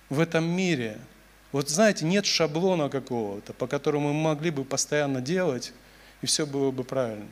в 0.08 0.20
этом 0.20 0.44
мире. 0.44 0.98
Вот 1.52 1.68
знаете, 1.68 2.04
нет 2.04 2.24
шаблона 2.24 2.88
какого-то, 2.88 3.52
по 3.52 3.66
которому 3.66 4.12
мы 4.12 4.22
могли 4.22 4.50
бы 4.50 4.64
постоянно 4.64 5.20
делать, 5.20 5.72
и 6.22 6.26
все 6.26 6.46
было 6.46 6.70
бы 6.70 6.84
правильно. 6.84 7.26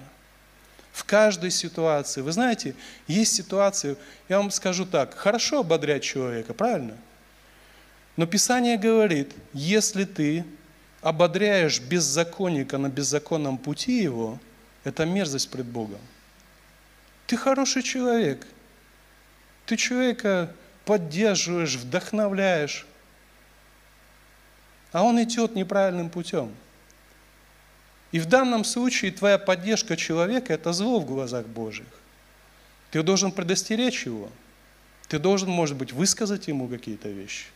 В 0.92 1.04
каждой 1.04 1.52
ситуации, 1.52 2.22
вы 2.22 2.32
знаете, 2.32 2.74
есть 3.06 3.32
ситуации, 3.34 3.96
я 4.28 4.38
вам 4.38 4.50
скажу 4.50 4.84
так, 4.84 5.14
хорошо 5.14 5.60
ободрять 5.60 6.02
человека, 6.02 6.54
правильно? 6.54 6.96
Но 8.18 8.26
Писание 8.26 8.76
говорит, 8.76 9.32
если 9.52 10.04
ты 10.04 10.44
ободряешь 11.02 11.80
беззаконника 11.80 12.76
на 12.76 12.88
беззаконном 12.88 13.58
пути 13.58 14.02
его, 14.02 14.40
это 14.82 15.06
мерзость 15.06 15.48
пред 15.52 15.66
Богом. 15.66 16.00
Ты 17.28 17.36
хороший 17.36 17.84
человек. 17.84 18.44
Ты 19.66 19.76
человека 19.76 20.52
поддерживаешь, 20.84 21.76
вдохновляешь. 21.76 22.88
А 24.90 25.04
он 25.04 25.22
идет 25.22 25.54
неправильным 25.54 26.10
путем. 26.10 26.52
И 28.10 28.18
в 28.18 28.26
данном 28.26 28.64
случае 28.64 29.12
твоя 29.12 29.38
поддержка 29.38 29.96
человека– 29.96 30.52
это 30.54 30.72
зло 30.72 30.98
в 30.98 31.06
глазах 31.06 31.46
Божьих. 31.46 31.86
Ты 32.90 33.00
должен 33.04 33.30
предостеречь 33.30 34.06
его. 34.06 34.28
Ты 35.06 35.20
должен, 35.20 35.50
может 35.50 35.76
быть, 35.76 35.92
высказать 35.92 36.48
ему 36.48 36.66
какие-то 36.66 37.10
вещи. 37.10 37.46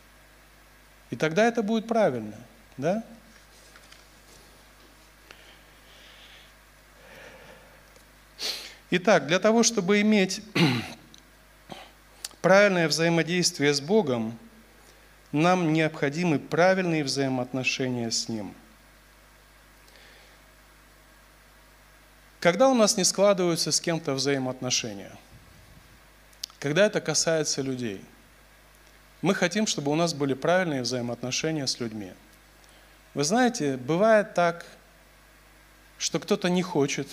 И 1.13 1.15
тогда 1.15 1.45
это 1.45 1.61
будет 1.61 1.87
правильно. 1.87 2.35
Да? 2.75 3.03
Итак, 8.89 9.27
для 9.27 9.37
того, 9.37 9.61
чтобы 9.61 10.01
иметь 10.01 10.41
правильное 12.41 12.87
взаимодействие 12.87 13.75
с 13.75 13.79
Богом, 13.79 14.39
нам 15.31 15.71
необходимы 15.71 16.39
правильные 16.39 17.03
взаимоотношения 17.03 18.09
с 18.09 18.27
Ним. 18.27 18.55
Когда 22.39 22.69
у 22.69 22.73
нас 22.73 22.97
не 22.97 23.03
складываются 23.03 23.71
с 23.71 23.79
кем-то 23.79 24.15
взаимоотношения, 24.15 25.11
когда 26.57 26.87
это 26.87 27.01
касается 27.01 27.61
людей, 27.61 28.03
мы 29.23 29.33
хотим, 29.33 29.65
чтобы 29.65 29.91
у 29.91 29.95
нас 29.95 30.13
были 30.13 30.35
правильные 30.35 30.83
взаимоотношения 30.83 31.65
с 31.65 31.79
людьми. 31.79 32.11
Вы 33.15 33.23
знаете, 33.23 33.77
бывает 33.77 34.35
так, 34.35 34.65
что 35.97 36.19
кто-то 36.19 36.49
не 36.49 36.61
хочет 36.61 37.07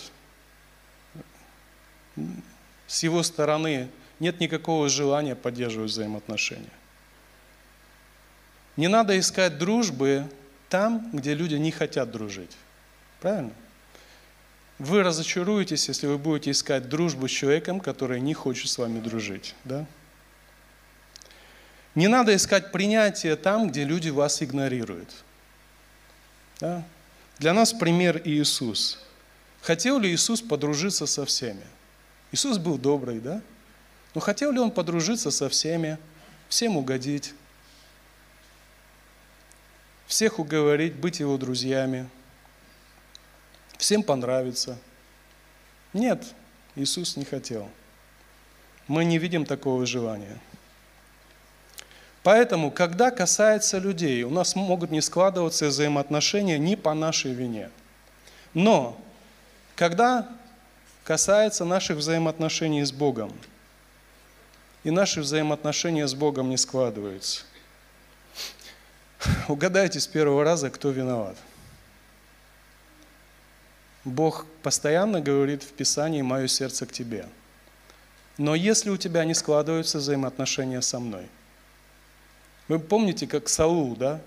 с 2.87 3.03
его 3.05 3.23
стороны 3.23 3.89
нет 4.19 4.41
никакого 4.41 4.89
желания 4.89 5.37
поддерживать 5.37 5.93
взаимоотношения. 5.93 6.73
Не 8.77 8.89
надо 8.89 9.19
искать 9.19 9.59
дружбы 9.59 10.27
там, 10.69 11.11
где 11.13 11.35
люди 11.35 11.55
не 11.55 11.71
хотят 11.71 12.11
дружить. 12.11 12.57
Правильно? 13.21 13.53
Вы 14.79 15.03
разочаруетесь, 15.03 15.89
если 15.89 16.07
вы 16.07 16.19
будете 16.19 16.51
искать 16.51 16.89
дружбу 16.89 17.29
с 17.29 17.31
человеком, 17.31 17.81
который 17.81 18.21
не 18.21 18.35
хочет 18.35 18.69
с 18.69 18.79
вами 18.79 18.99
дружить. 18.99 19.55
Да? 19.65 19.87
Не 22.01 22.09
надо 22.09 22.35
искать 22.35 22.73
принятие 22.73 23.37
там, 23.37 23.69
где 23.69 23.85
люди 23.85 24.09
вас 24.09 24.43
игнорируют. 24.43 25.11
Да? 26.59 26.83
Для 27.39 27.53
нас 27.53 27.75
пример 27.75 28.23
Иисус. 28.25 28.99
Хотел 29.61 29.99
ли 29.99 30.11
Иисус 30.11 30.41
подружиться 30.41 31.05
со 31.05 31.27
всеми? 31.27 31.67
Иисус 32.33 32.57
был 32.57 32.79
добрый, 32.79 33.21
да? 33.21 33.43
Но 34.15 34.23
хотел 34.23 34.51
ли 34.51 34.59
он 34.59 34.71
подружиться 34.71 35.31
со 35.31 35.51
всеми, 35.51 35.99
всем 36.49 36.79
угодить, 36.79 37.35
всех 40.07 40.39
уговорить, 40.39 40.95
быть 40.95 41.21
его 41.21 41.37
друзьями, 41.37 42.09
всем 43.77 44.03
понравиться? 44.03 44.79
Нет, 45.93 46.25
Иисус 46.77 47.19
не 47.19 47.27
хотел. 47.27 47.69
Мы 48.89 49.05
не 49.05 49.19
видим 49.19 49.45
такого 49.45 49.85
желания. 49.85 50.41
Поэтому, 52.23 52.71
когда 52.71 53.11
касается 53.11 53.79
людей, 53.79 54.23
у 54.25 54.31
нас 54.31 54.55
могут 54.55 54.91
не 54.91 55.01
складываться 55.01 55.67
взаимоотношения 55.67 56.59
ни 56.59 56.75
по 56.75 56.93
нашей 56.95 57.33
вине. 57.33 57.71
Но, 58.53 59.01
когда 59.75 60.29
касается 61.11 61.65
наших 61.65 61.97
взаимоотношений 61.99 62.85
с 62.85 62.93
Богом. 62.93 63.33
И 64.85 64.93
наши 64.93 65.21
взаимоотношения 65.21 66.07
с 66.07 66.15
Богом 66.15 66.51
не 66.51 66.57
складываются. 66.57 67.43
Угадайте 69.49 69.99
с 69.99 70.07
первого 70.07 70.45
раза, 70.45 70.71
кто 70.71 70.91
виноват. 70.91 71.37
Бог 74.05 74.47
постоянно 74.63 75.21
говорит 75.21 75.65
в 75.65 75.73
Писании 75.73 76.23
«Мое 76.23 76.47
сердце 76.47 76.87
к 76.87 76.93
тебе». 76.93 77.27
Но 78.39 78.55
если 78.55 78.91
у 78.91 78.97
тебя 78.97 79.25
не 79.25 79.35
складываются 79.35 79.99
взаимоотношения 79.99 80.81
со 80.81 81.01
мной, 81.01 81.27
вы 82.77 82.79
помните, 82.81 83.27
как 83.27 83.49
Саул, 83.49 83.97
да? 83.97 84.21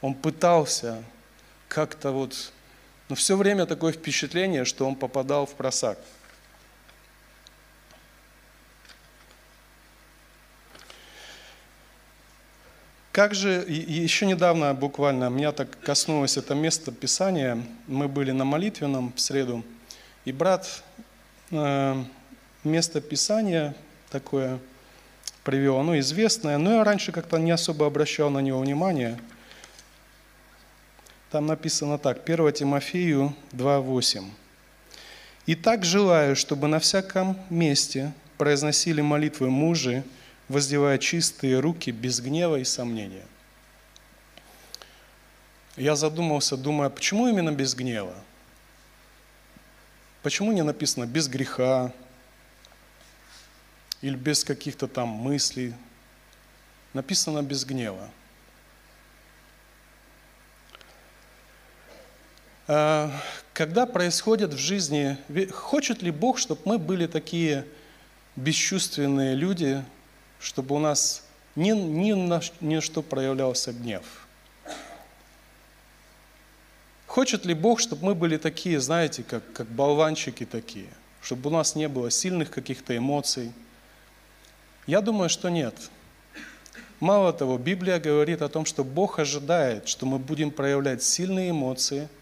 Он 0.00 0.14
пытался 0.14 1.02
как-то 1.68 2.10
вот 2.10 2.52
но 3.10 3.16
все 3.16 3.36
время 3.36 3.66
такое 3.66 3.92
впечатление, 3.92 4.64
что 4.64 4.86
он 4.86 4.94
попадал 4.94 5.44
в 5.44 5.54
просак. 5.54 5.98
Как 13.10 13.34
же, 13.34 13.64
еще 13.66 14.26
недавно 14.26 14.72
буквально, 14.74 15.28
меня 15.28 15.50
так 15.50 15.76
коснулось 15.80 16.36
это 16.36 16.54
место 16.54 16.92
Писания, 16.92 17.60
мы 17.88 18.06
были 18.06 18.30
на 18.30 18.44
молитвенном 18.44 19.12
в 19.12 19.20
среду, 19.20 19.64
и 20.24 20.30
брат 20.30 20.84
э, 21.50 22.04
место 22.62 23.00
Писания 23.00 23.74
такое 24.10 24.60
привел, 25.44 25.78
оно 25.78 25.98
известное, 25.98 26.58
но 26.58 26.76
я 26.76 26.84
раньше 26.84 27.12
как-то 27.12 27.38
не 27.38 27.50
особо 27.50 27.86
обращал 27.86 28.30
на 28.30 28.40
него 28.40 28.60
внимания– 28.60 29.18
там 31.30 31.46
написано 31.46 31.96
так, 31.96 32.28
1 32.28 32.52
Тимофею 32.52 33.36
2.8. 33.52 34.28
«И 35.46 35.54
так 35.54 35.84
желаю, 35.84 36.34
чтобы 36.34 36.66
на 36.66 36.80
всяком 36.80 37.38
месте 37.50 38.12
произносили 38.36 39.00
молитвы 39.00 39.48
мужи, 39.48 40.02
воздевая 40.48 40.98
чистые 40.98 41.60
руки 41.60 41.92
без 41.92 42.20
гнева 42.20 42.56
и 42.56 42.64
сомнения». 42.64 43.24
Я 45.76 45.94
задумался, 45.94 46.56
думаю, 46.56 46.90
почему 46.90 47.28
именно 47.28 47.52
без 47.52 47.76
гнева? 47.76 48.14
Почему 50.24 50.50
не 50.50 50.62
написано 50.62 51.06
без 51.06 51.28
греха 51.28 51.92
или 54.02 54.16
без 54.16 54.44
каких-то 54.44 54.88
там 54.88 55.08
мыслей? 55.08 55.74
Написано 56.92 57.42
без 57.42 57.64
гнева. 57.64 58.10
А, 62.66 63.10
когда 63.52 63.86
происходит 63.86 64.54
в 64.54 64.58
жизни, 64.58 65.16
хочет 65.52 66.02
ли 66.02 66.10
Бог, 66.10 66.38
чтобы 66.38 66.60
мы 66.64 66.78
были 66.78 67.06
такие 67.06 67.66
бесчувственные 68.36 69.34
люди, 69.34 69.84
чтобы 70.38 70.76
у 70.76 70.78
нас 70.78 71.24
ни, 71.56 71.70
ни, 71.70 72.12
на, 72.12 72.40
ни 72.60 72.80
что 72.80 73.02
проявлялся 73.02 73.72
гнев? 73.72 74.26
Хочет 77.06 77.44
ли 77.44 77.54
Бог, 77.54 77.80
чтобы 77.80 78.06
мы 78.06 78.14
были 78.14 78.36
такие, 78.36 78.78
знаете, 78.80 79.24
как, 79.24 79.52
как 79.52 79.66
болванчики 79.66 80.46
такие, 80.46 80.86
чтобы 81.20 81.50
у 81.50 81.52
нас 81.52 81.74
не 81.74 81.88
было 81.88 82.08
сильных 82.08 82.50
каких-то 82.52 82.96
эмоций? 82.96 83.52
Я 84.90 85.00
думаю, 85.00 85.28
что 85.28 85.48
нет. 85.48 85.74
Мало 86.98 87.32
того, 87.32 87.58
Библия 87.58 87.98
говорит 87.98 88.42
о 88.42 88.48
том, 88.48 88.66
что 88.66 88.84
Бог 88.84 89.18
ожидает, 89.18 89.88
что 89.88 90.04
мы 90.04 90.18
будем 90.18 90.50
проявлять 90.50 91.02
сильные 91.02 91.50
эмоции– 91.50 92.08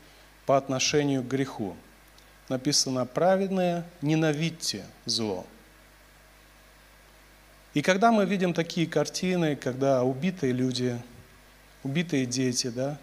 по 0.48 0.56
отношению 0.56 1.22
к 1.22 1.28
греху. 1.28 1.76
Написано 2.48 3.04
«праведное, 3.04 3.84
ненавидьте 4.00 4.82
зло». 5.04 5.46
И 7.74 7.82
когда 7.82 8.10
мы 8.10 8.24
видим 8.24 8.54
такие 8.54 8.86
картины, 8.86 9.56
когда 9.56 10.02
убитые 10.04 10.54
люди, 10.54 10.98
убитые 11.84 12.24
дети, 12.24 12.68
да, 12.68 12.98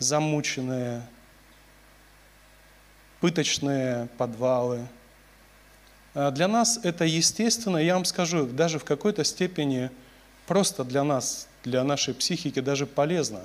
замученные, 0.00 1.06
пыточные 3.20 4.08
подвалы, 4.18 4.88
для 6.14 6.48
нас 6.48 6.80
это 6.82 7.04
естественно, 7.04 7.76
я 7.76 7.94
вам 7.94 8.04
скажу, 8.04 8.46
даже 8.46 8.78
в 8.78 8.84
какой-то 8.84 9.24
степени 9.24 9.90
просто 10.46 10.84
для 10.84 11.04
нас, 11.04 11.48
для 11.64 11.84
нашей 11.84 12.14
психики 12.14 12.60
даже 12.60 12.86
полезно, 12.86 13.42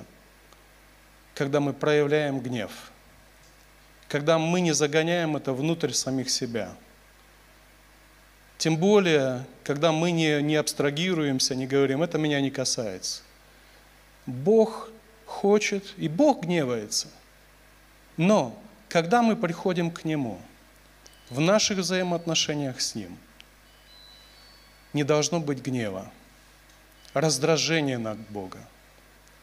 когда 1.34 1.60
мы 1.60 1.74
проявляем 1.74 2.40
гнев– 2.40 2.72
когда 4.08 4.38
мы 4.38 4.62
не 4.62 4.72
загоняем 4.72 5.36
это 5.36 5.54
внутрь 5.54 5.92
самих 5.92 6.30
себя. 6.30 6.70
Тем 8.58 8.78
более, 8.78 9.46
когда 9.64 9.92
мы 9.92 10.12
не, 10.12 10.42
не 10.42 10.56
абстрагируемся, 10.56 11.56
не 11.56 11.68
говорим, 11.68 12.04
это 12.04 12.18
меня 12.18 12.40
не 12.40 12.52
касается. 12.52 13.22
Бог 14.26 14.90
хочет, 15.26 15.94
и 15.98 16.08
Бог 16.08 16.44
гневается. 16.44 17.08
Но, 18.16 18.58
когда 18.88 19.22
мы 19.22 19.36
приходим 19.36 19.92
к 19.92 20.06
Нему, 20.06 20.40
в 21.30 21.40
наших 21.40 21.80
взаимоотношениях 21.80 22.82
с 22.82 22.96
Ним, 22.96 23.18
не 24.94 25.04
должно 25.04 25.40
быть 25.40 25.60
гнева, 25.60 26.12
раздражения 27.14 27.98
над 27.98 28.18
Бога 28.30 28.60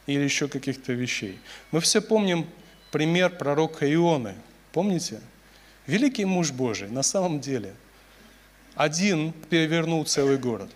или 0.07 0.23
еще 0.23 0.49
каких-то 0.49 0.92
вещей. 0.92 1.38
Мы 1.71 1.81
все 1.81 2.01
помним 2.01 2.49
пример 2.90 3.31
пророка 3.37 3.92
Ионы– 3.92 4.35
Помните? 4.73 5.21
Великий 5.87 6.25
муж 6.25 6.51
Божий, 6.51 6.88
на 6.88 7.03
самом 7.03 7.40
деле, 7.40 7.75
один 8.75 9.33
перевернул 9.51 10.05
целый 10.05 10.38
город. 10.38 10.71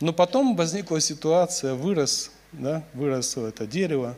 Но 0.00 0.12
потом 0.12 0.56
возникла 0.56 1.00
ситуация, 1.00 1.74
вырос, 1.74 2.30
да, 2.52 2.82
выросло 2.94 3.48
это 3.48 3.66
дерево, 3.66 4.16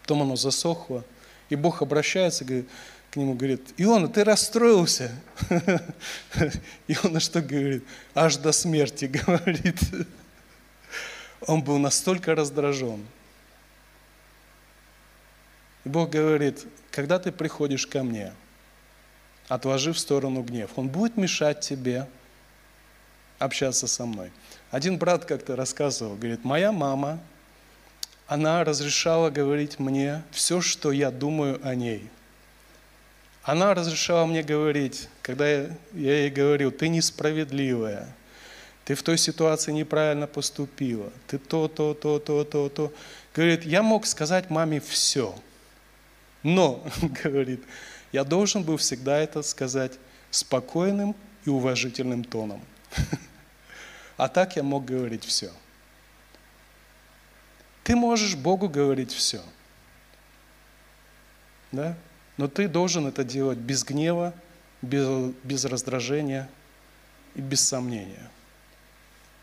потом 0.00 0.22
оно 0.22 0.36
засохло, 0.36 1.04
и 1.50 1.56
Бог 1.56 1.82
обращается 1.82 2.44
и 2.44 2.46
говорит, 2.46 2.68
к 3.12 3.16
нему 3.16 3.34
говорит, 3.34 3.74
Иона, 3.76 4.08
ты 4.08 4.24
расстроился? 4.24 5.12
И 6.88 6.96
он 7.04 7.20
что 7.20 7.42
говорит? 7.42 7.84
Аж 8.14 8.38
до 8.38 8.52
смерти, 8.52 9.04
говорит. 9.26 9.78
Он 11.46 11.62
был 11.62 11.76
настолько 11.76 12.34
раздражен. 12.34 13.04
Бог 15.84 16.08
говорит, 16.08 16.64
когда 16.90 17.18
ты 17.18 17.32
приходишь 17.32 17.86
ко 17.86 18.02
мне, 18.02 18.32
отложи 19.46 19.92
в 19.92 19.98
сторону 19.98 20.42
гнев, 20.42 20.70
он 20.76 20.88
будет 20.88 21.18
мешать 21.18 21.60
тебе 21.60 22.08
общаться 23.38 23.86
со 23.86 24.06
мной. 24.06 24.32
Один 24.70 24.96
брат 24.96 25.26
как-то 25.26 25.54
рассказывал, 25.54 26.16
говорит, 26.16 26.44
моя 26.44 26.72
мама, 26.72 27.20
она 28.26 28.64
разрешала 28.64 29.28
говорить 29.28 29.78
мне 29.78 30.22
все, 30.30 30.62
что 30.62 30.92
я 30.92 31.10
думаю 31.10 31.60
о 31.62 31.74
ней. 31.74 32.08
Она 33.42 33.74
разрешала 33.74 34.26
мне 34.26 34.42
говорить, 34.42 35.08
когда 35.20 35.48
я, 35.48 35.76
ей 35.94 36.30
говорил, 36.30 36.70
ты 36.70 36.88
несправедливая, 36.88 38.06
ты 38.84 38.94
в 38.94 39.02
той 39.02 39.18
ситуации 39.18 39.72
неправильно 39.72 40.26
поступила, 40.26 41.12
ты 41.26 41.38
то, 41.38 41.68
то, 41.68 41.94
то, 41.94 42.18
то, 42.18 42.44
то, 42.44 42.68
то. 42.68 42.92
Говорит, 43.34 43.64
я 43.64 43.82
мог 43.82 44.06
сказать 44.06 44.50
маме 44.50 44.80
все– 44.80 45.34
но, 46.42 46.84
говорит, 47.22 47.62
я 48.12 48.24
должен 48.24 48.62
был 48.62 48.76
всегда 48.76 49.18
это 49.18 49.42
сказать 49.42 49.98
спокойным 50.30 51.14
и 51.44 51.50
уважительным 51.50 52.24
тоном. 52.24 52.64
А 54.18 54.28
так 54.28 54.54
я 54.56 54.62
мог 54.62 54.84
говорить 54.84 55.24
все. 55.24 55.50
Ты 57.82 57.96
можешь 57.96 58.36
Богу 58.36 58.68
говорить 58.68 59.10
все. 59.10 59.42
Да? 61.72 61.96
Но 62.42 62.48
ты 62.48 62.66
должен 62.66 63.06
это 63.06 63.22
делать 63.22 63.58
без 63.58 63.84
гнева, 63.84 64.34
без, 64.82 65.32
без 65.44 65.64
раздражения 65.64 66.48
и 67.36 67.40
без 67.40 67.60
сомнения, 67.60 68.28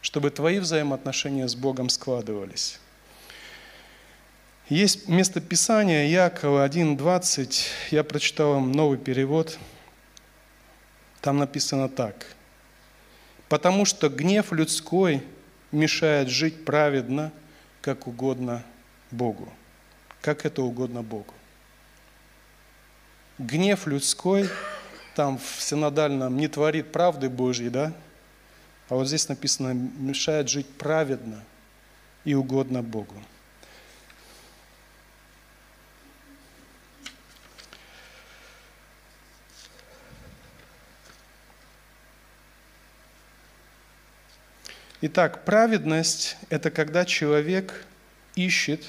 чтобы 0.01 0.31
твои 0.31 0.59
взаимоотношения 0.59 1.47
с 1.47 1.55
Богом 1.55 1.87
складывались. 1.87 2.77
Есть 4.67 5.07
место 5.07 5.39
Писания 5.39 6.09
Якова 6.09 6.67
1.20, 6.67 7.67
я 7.91 8.03
прочитал 8.03 8.55
вам 8.55 8.73
новый 8.73 8.97
перевод. 8.97 9.57
Там 11.21 11.37
написано 11.37 11.87
так. 11.87 12.25
«Потому 13.47 13.85
что 13.85 14.09
гнев 14.09 14.51
людской 14.51 15.23
мешает 15.71 16.27
жить 16.27 16.65
праведно, 16.65 17.31
как 17.79 18.07
угодно 18.07 18.61
Богу». 19.09 19.47
Как 20.19 20.45
это 20.45 20.63
угодно 20.63 21.01
Богу. 21.01 21.33
Гнев 23.39 23.87
людской, 23.87 24.49
там 25.15 25.37
в 25.37 25.61
синодальном, 25.61 26.35
не 26.35 26.49
творит 26.49 26.91
правды 26.91 27.29
Божьей, 27.29 27.69
да? 27.69 27.93
А 28.89 28.95
вот 28.95 29.07
здесь 29.07 29.29
написано, 29.29 29.73
мешает 29.73 30.49
жить 30.49 30.67
праведно 30.67 31.41
и 32.25 32.33
угодно 32.33 32.83
Богу. 32.83 33.15
Итак, 44.99 45.45
праведность– 45.45 46.35
это 46.49 46.71
когда 46.71 47.05
человек 47.05 47.85
ищет 48.35 48.83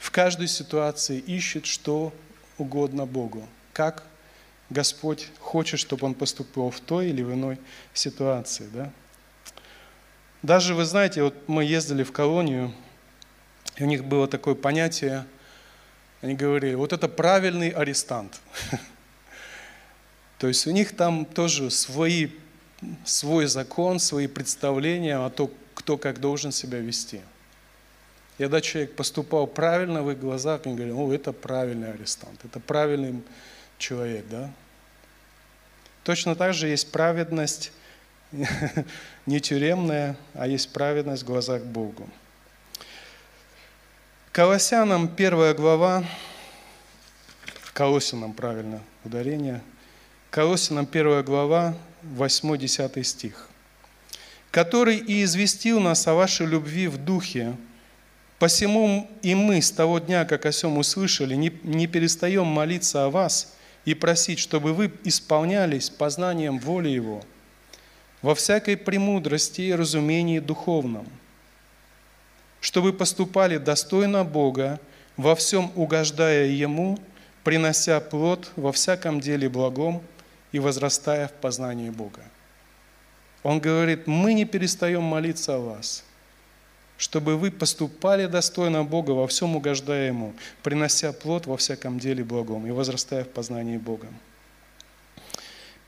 в 0.00 0.10
каждой 0.10 0.48
ситуации, 0.48 1.20
ищет 1.20 1.64
что 1.64 2.12
угодно 2.58 3.06
Богу. 3.06 3.46
Как 3.72 4.04
Господь 4.70 5.28
хочет, 5.40 5.80
чтобы 5.80 6.06
он 6.06 6.14
поступил 6.14 6.70
в 6.70 6.80
той 6.80 7.08
или 7.08 7.22
в 7.22 7.32
иной 7.32 7.58
ситуации. 7.94 8.68
Да? 8.72 8.92
Даже, 10.42 10.74
вы 10.74 10.84
знаете, 10.84 11.22
вот 11.22 11.34
мы 11.48 11.64
ездили 11.64 12.02
в 12.02 12.12
колонию, 12.12 12.74
и 13.76 13.82
у 13.82 13.86
них 13.86 14.04
было 14.04 14.28
такое 14.28 14.54
понятие, 14.54 15.26
они 16.20 16.34
говорили, 16.34 16.74
вот 16.74 16.92
это 16.92 17.08
правильный 17.08 17.70
арестант. 17.70 18.40
То 20.38 20.48
есть 20.48 20.66
у 20.66 20.70
них 20.70 20.96
там 20.96 21.24
тоже 21.24 21.70
свои 21.70 22.28
свой 23.04 23.46
закон, 23.46 23.98
свои 23.98 24.26
представления 24.26 25.16
о 25.16 25.30
том, 25.30 25.50
кто 25.74 25.96
как 25.96 26.20
должен 26.20 26.52
себя 26.52 26.78
вести. 26.78 27.20
И 28.38 28.42
когда 28.42 28.60
человек 28.60 28.94
поступал 28.94 29.48
правильно 29.48 30.02
в 30.02 30.10
их 30.12 30.20
глазах, 30.20 30.62
они 30.64 30.76
говорили, 30.76 30.94
о, 30.94 31.12
это 31.12 31.32
правильный 31.32 31.92
арестант, 31.92 32.44
это 32.44 32.60
правильный 32.60 33.20
человек, 33.78 34.26
да? 34.30 34.50
Точно 36.04 36.36
так 36.36 36.54
же 36.54 36.68
есть 36.68 36.92
праведность 36.92 37.72
не 39.26 39.40
тюремная, 39.40 40.16
а 40.34 40.46
есть 40.46 40.72
праведность 40.72 41.24
в 41.24 41.26
глазах 41.26 41.62
Богу. 41.64 42.08
Колоссянам 44.30 45.08
первая 45.08 45.52
глава, 45.52 46.04
Колосинам 47.72 48.32
правильно 48.32 48.82
ударение, 49.04 49.60
Колосинам 50.30 50.86
первая 50.86 51.24
глава, 51.24 51.74
8-10 52.04 53.02
стих. 53.02 53.48
«Который 54.52 54.96
и 54.96 55.24
известил 55.24 55.80
нас 55.80 56.06
о 56.06 56.14
вашей 56.14 56.46
любви 56.46 56.86
в 56.86 56.98
духе, 56.98 57.56
посему 58.38 59.10
и 59.22 59.34
мы 59.34 59.60
с 59.60 59.70
того 59.70 59.98
дня, 59.98 60.24
как 60.24 60.46
о 60.46 60.52
сем 60.52 60.78
услышали, 60.78 61.34
не, 61.34 61.52
не 61.62 61.86
перестаем 61.86 62.46
молиться 62.46 63.04
о 63.04 63.10
вас 63.10 63.54
и 63.84 63.94
просить, 63.94 64.38
чтобы 64.38 64.72
вы 64.72 64.92
исполнялись 65.04 65.90
познанием 65.90 66.58
воли 66.58 66.88
Его 66.88 67.22
во 68.22 68.34
всякой 68.34 68.76
премудрости 68.76 69.60
и 69.62 69.74
разумении 69.74 70.40
духовном, 70.40 71.06
чтобы 72.60 72.92
поступали 72.92 73.58
достойно 73.58 74.24
Бога, 74.24 74.80
во 75.16 75.36
всем 75.36 75.70
угождая 75.76 76.46
Ему, 76.46 76.98
принося 77.44 78.00
плод 78.00 78.50
во 78.56 78.72
всяком 78.72 79.20
деле 79.20 79.48
благом– 79.48 80.02
и 80.52 80.58
возрастая 80.58 81.28
в 81.28 81.32
познании 81.32 81.90
Бога. 81.90 82.22
Он 83.42 83.60
говорит, 83.60 84.06
мы 84.06 84.34
не 84.34 84.44
перестаем 84.44 85.02
молиться 85.02 85.56
о 85.56 85.58
вас, 85.58 86.04
чтобы 86.98 87.36
вы 87.38 87.50
поступали 87.50 88.26
достойно 88.26 88.84
Бога, 88.84 89.12
во 89.12 89.26
всем 89.28 89.56
угождая 89.56 90.08
Ему, 90.08 90.34
принося 90.62 91.12
плод 91.12 91.46
во 91.46 91.56
всяком 91.56 91.98
деле 91.98 92.24
благом 92.24 92.66
и 92.66 92.70
возрастая 92.70 93.24
в 93.24 93.28
познании 93.28 93.78
Бога. 93.78 94.08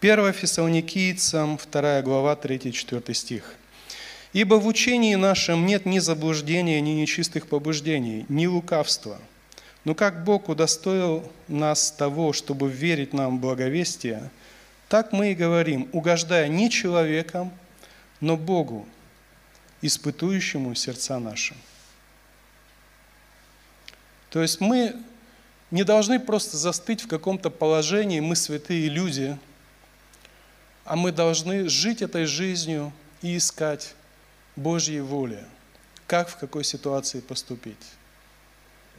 1 0.00 0.32
Фессалоникийцам, 0.32 1.58
2 1.70 2.02
глава, 2.02 2.34
3-4 2.34 3.12
стих. 3.12 3.54
«Ибо 4.32 4.54
в 4.54 4.66
учении 4.66 5.16
нашем 5.16 5.66
нет 5.66 5.84
ни 5.84 5.98
заблуждения, 5.98 6.80
ни 6.80 6.90
нечистых 6.90 7.48
побуждений, 7.48 8.24
ни 8.28 8.46
лукавства. 8.46 9.18
Но 9.84 9.96
как 9.96 10.24
Бог 10.24 10.48
удостоил 10.48 11.30
нас 11.48 11.90
того, 11.90 12.32
чтобы 12.32 12.70
верить 12.70 13.12
нам 13.12 13.40
благовестие, 13.40 14.30
так 14.88 15.12
мы 15.12 15.32
и 15.32 15.34
говорим, 15.34 15.88
угождая 15.92 16.46
не 16.46 16.70
человеком, 16.70 17.52
но 18.20 18.36
Богу, 18.36 18.86
испытующему 19.82 20.74
сердца 20.74 21.18
наши. 21.18 21.54
То 24.30 24.42
есть 24.42 24.60
мы 24.60 24.96
не 25.70 25.84
должны 25.84 26.20
просто 26.20 26.56
застыть 26.56 27.02
в 27.02 27.08
каком-то 27.08 27.50
положении, 27.50 28.20
мы 28.20 28.36
святые 28.36 28.88
люди, 28.88 29.38
а 30.84 30.96
мы 30.96 31.12
должны 31.12 31.68
жить 31.68 32.02
этой 32.02 32.26
жизнью 32.26 32.92
и 33.22 33.36
искать 33.36 33.94
Божьей 34.56 35.00
воли, 35.00 35.44
как 36.06 36.28
в 36.28 36.36
какой 36.36 36.64
ситуации 36.64 37.20
поступить. 37.20 37.76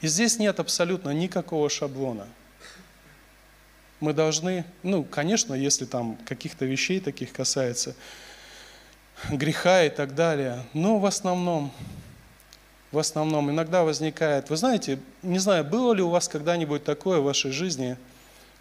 И 0.02 0.08
здесь 0.08 0.40
нет 0.40 0.60
абсолютно 0.60 1.12
никакого 1.12 1.70
шаблона– 1.70 2.28
мы 4.02 4.14
должны, 4.14 4.66
ну, 4.82 5.04
конечно, 5.04 5.54
если 5.54 5.86
там 5.86 6.18
каких-то 6.26 6.66
вещей 6.66 7.00
таких 7.00 7.32
касается, 7.32 7.96
греха 9.30 9.84
и 9.84 9.90
так 9.90 10.16
далее, 10.16 10.64
но 10.74 11.00
в 11.00 11.06
основном, 11.06 11.72
в 12.92 13.00
основном 13.00 13.52
иногда 13.52 13.84
возникает, 13.84 14.50
вы 14.50 14.58
знаете, 14.58 15.00
не 15.22 15.40
знаю, 15.40 15.64
было 15.64 15.94
ли 15.94 16.02
у 16.02 16.10
вас 16.10 16.28
когда-нибудь 16.28 16.84
такое 16.84 17.20
в 17.20 17.26
вашей 17.26 17.52
жизни, 17.52 17.98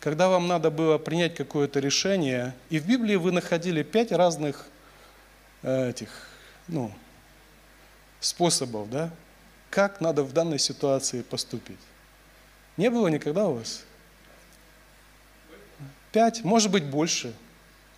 когда 0.00 0.28
вам 0.28 0.48
надо 0.48 0.70
было 0.70 0.98
принять 0.98 1.34
какое-то 1.34 1.80
решение, 1.80 2.54
и 2.70 2.78
в 2.78 2.86
Библии 2.86 3.16
вы 3.16 3.32
находили 3.32 3.82
пять 3.82 4.12
разных 4.12 4.66
э, 5.62 5.90
этих, 5.90 6.28
ну, 6.68 6.92
способов, 8.20 8.90
да, 8.90 9.10
как 9.70 10.00
надо 10.00 10.22
в 10.22 10.32
данной 10.32 10.58
ситуации 10.58 11.22
поступить. 11.22 11.78
Не 12.76 12.90
было 12.90 13.08
никогда 13.08 13.46
у 13.46 13.54
вас? 13.54 13.84
Пять, 16.12 16.44
может 16.44 16.70
быть 16.70 16.84
больше, 16.84 17.34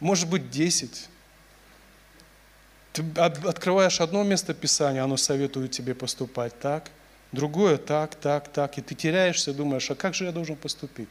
может 0.01 0.29
быть 0.29 0.51
десять. 0.51 1.09
Ты 2.93 3.03
открываешь 3.17 4.01
одно 4.01 4.23
место 4.23 4.53
Писания, 4.53 5.03
оно 5.03 5.17
советует 5.17 5.71
тебе 5.71 5.95
поступать 5.95 6.59
так, 6.61 6.91
другое 7.33 7.79
так, 7.79 8.15
так, 8.15 8.49
так, 8.49 8.77
и 8.79 8.83
ты 8.83 8.95
теряешься, 8.95 9.55
думаешь, 9.55 9.91
а 9.91 9.95
как 9.95 10.15
же 10.15 10.25
я 10.25 10.33
должен 10.33 10.57
поступить? 10.57 11.09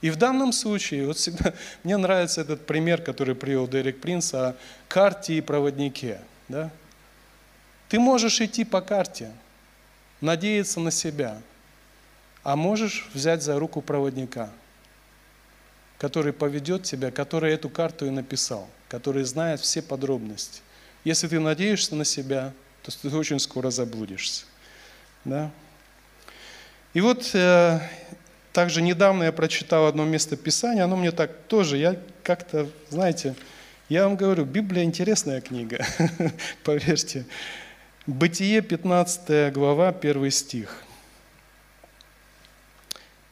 И 0.00 0.10
в 0.10 0.16
данном 0.16 0.52
случае, 0.52 1.06
вот 1.06 1.16
всегда, 1.16 1.54
мне 1.84 1.96
нравится 1.96 2.40
этот 2.40 2.66
пример, 2.66 3.02
который 3.02 3.34
привел 3.34 3.68
Дерек 3.68 4.00
Принц 4.00 4.34
о 4.34 4.56
карте 4.88 5.34
и 5.34 5.40
проводнике. 5.40 6.20
Да? 6.48 6.70
Ты 7.88 7.98
можешь 7.98 8.40
идти 8.40 8.64
по 8.64 8.80
карте, 8.80 9.30
надеяться 10.20 10.80
на 10.80 10.90
себя, 10.90 11.40
а 12.42 12.56
можешь 12.56 13.08
взять 13.14 13.42
за 13.42 13.58
руку 13.58 13.80
проводника, 13.80 14.50
который 15.98 16.32
поведет 16.32 16.82
тебя, 16.82 17.10
который 17.10 17.52
эту 17.52 17.68
карту 17.68 18.06
и 18.06 18.10
написал, 18.10 18.68
который 18.88 19.24
знает 19.24 19.60
все 19.60 19.80
подробности. 19.80 20.60
Если 21.04 21.28
ты 21.28 21.38
надеешься 21.38 21.94
на 21.94 22.04
себя, 22.04 22.52
то 22.82 22.90
ты 22.90 23.14
очень 23.14 23.38
скоро 23.38 23.70
заблудишься. 23.70 24.44
Да? 25.24 25.50
И 26.94 27.00
вот 27.00 27.30
э, 27.34 27.80
также 28.52 28.82
недавно 28.82 29.24
я 29.24 29.32
прочитал 29.32 29.86
одно 29.86 30.04
место 30.04 30.36
Писания, 30.36 30.84
оно 30.84 30.96
мне 30.96 31.10
так 31.12 31.30
тоже, 31.48 31.76
я 31.76 31.96
как-то, 32.22 32.68
знаете, 32.88 33.34
я 33.88 34.04
вам 34.04 34.16
говорю, 34.16 34.44
Библия 34.44 34.84
интересная 34.84 35.40
книга, 35.40 35.84
поверьте. 36.64 37.26
Бытие, 38.06 38.60
15 38.60 39.52
глава, 39.52 39.88
1 39.88 40.30
стих. 40.30 40.82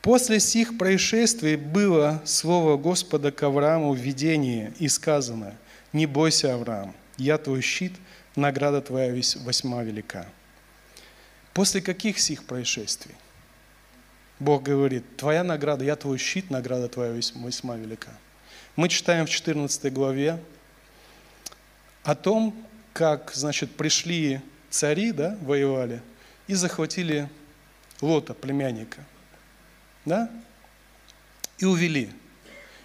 После 0.01 0.41
сих 0.41 0.77
происшествий 0.79 1.57
было 1.57 2.21
слово 2.25 2.77
Господа 2.77 3.31
к 3.31 3.43
Аврааму 3.43 3.93
в 3.93 3.99
видении 3.99 4.73
и 4.79 4.89
сказано, 4.89 5.55
«Не 5.93 6.07
бойся, 6.07 6.55
Авраам, 6.55 6.95
я 7.16 7.38
твой 7.38 7.61
щит, 7.61 7.92
награда 8.37 8.81
твоя 8.81 9.12
восьма 9.12 9.83
велика». 9.83 10.27
После 11.55 11.83
каких 11.83 12.18
сих 12.18 12.44
происшествий? 12.44 13.14
Бог 14.38 14.62
говорит, 14.62 15.05
твоя 15.16 15.44
награда, 15.44 15.85
я 15.85 15.96
твой 15.96 16.18
щит, 16.18 16.51
награда 16.51 16.88
твоя 16.88 17.12
весьма 17.12 17.77
велика. 17.77 18.11
Мы 18.75 18.88
читаем 18.88 19.27
в 19.27 19.31
14 19.31 19.92
главе 19.92 20.42
о 22.03 22.14
том, 22.14 22.55
как, 22.92 23.33
значит, 23.35 23.77
пришли 23.77 24.40
цари, 24.70 25.12
да, 25.12 25.38
воевали, 25.42 26.03
и 26.46 26.55
захватили 26.55 27.29
Лота, 28.01 28.35
племянника, 28.35 29.05
да, 30.05 30.29
и 31.59 31.64
увели. 31.64 32.11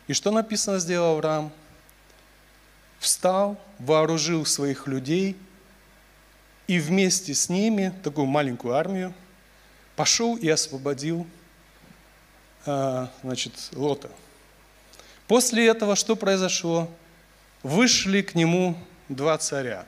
И 0.07 0.13
что 0.13 0.31
написано 0.31 0.77
сделал 0.77 1.15
Авраам? 1.15 1.51
Встал, 3.07 3.57
вооружил 3.79 4.45
своих 4.45 4.85
людей 4.85 5.37
и 6.67 6.77
вместе 6.77 7.33
с 7.33 7.47
ними, 7.47 7.93
такую 8.03 8.27
маленькую 8.27 8.73
армию, 8.73 9.13
пошел 9.95 10.35
и 10.35 10.49
освободил 10.49 11.25
а, 12.65 13.09
значит, 13.23 13.53
Лота. 13.71 14.11
После 15.25 15.67
этого 15.67 15.95
что 15.95 16.17
произошло? 16.17 16.91
Вышли 17.63 18.21
к 18.21 18.35
нему 18.35 18.77
два 19.07 19.37
царя. 19.37 19.85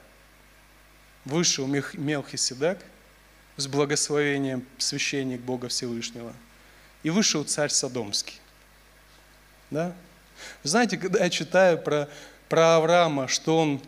Вышел 1.26 1.68
Мелхиседек 1.68 2.80
с 3.58 3.68
благословением 3.68 4.66
священник 4.78 5.42
Бога 5.42 5.68
Всевышнего. 5.68 6.34
И 7.04 7.10
вышел 7.10 7.44
царь 7.44 7.70
Содомский. 7.70 8.40
Да? 9.72 9.94
Знаете, 10.64 10.98
когда 10.98 11.22
я 11.22 11.30
читаю 11.30 11.78
про, 11.78 12.08
про 12.50 12.76
Авраама, 12.76 13.28
что 13.28 13.58
он 13.58 13.80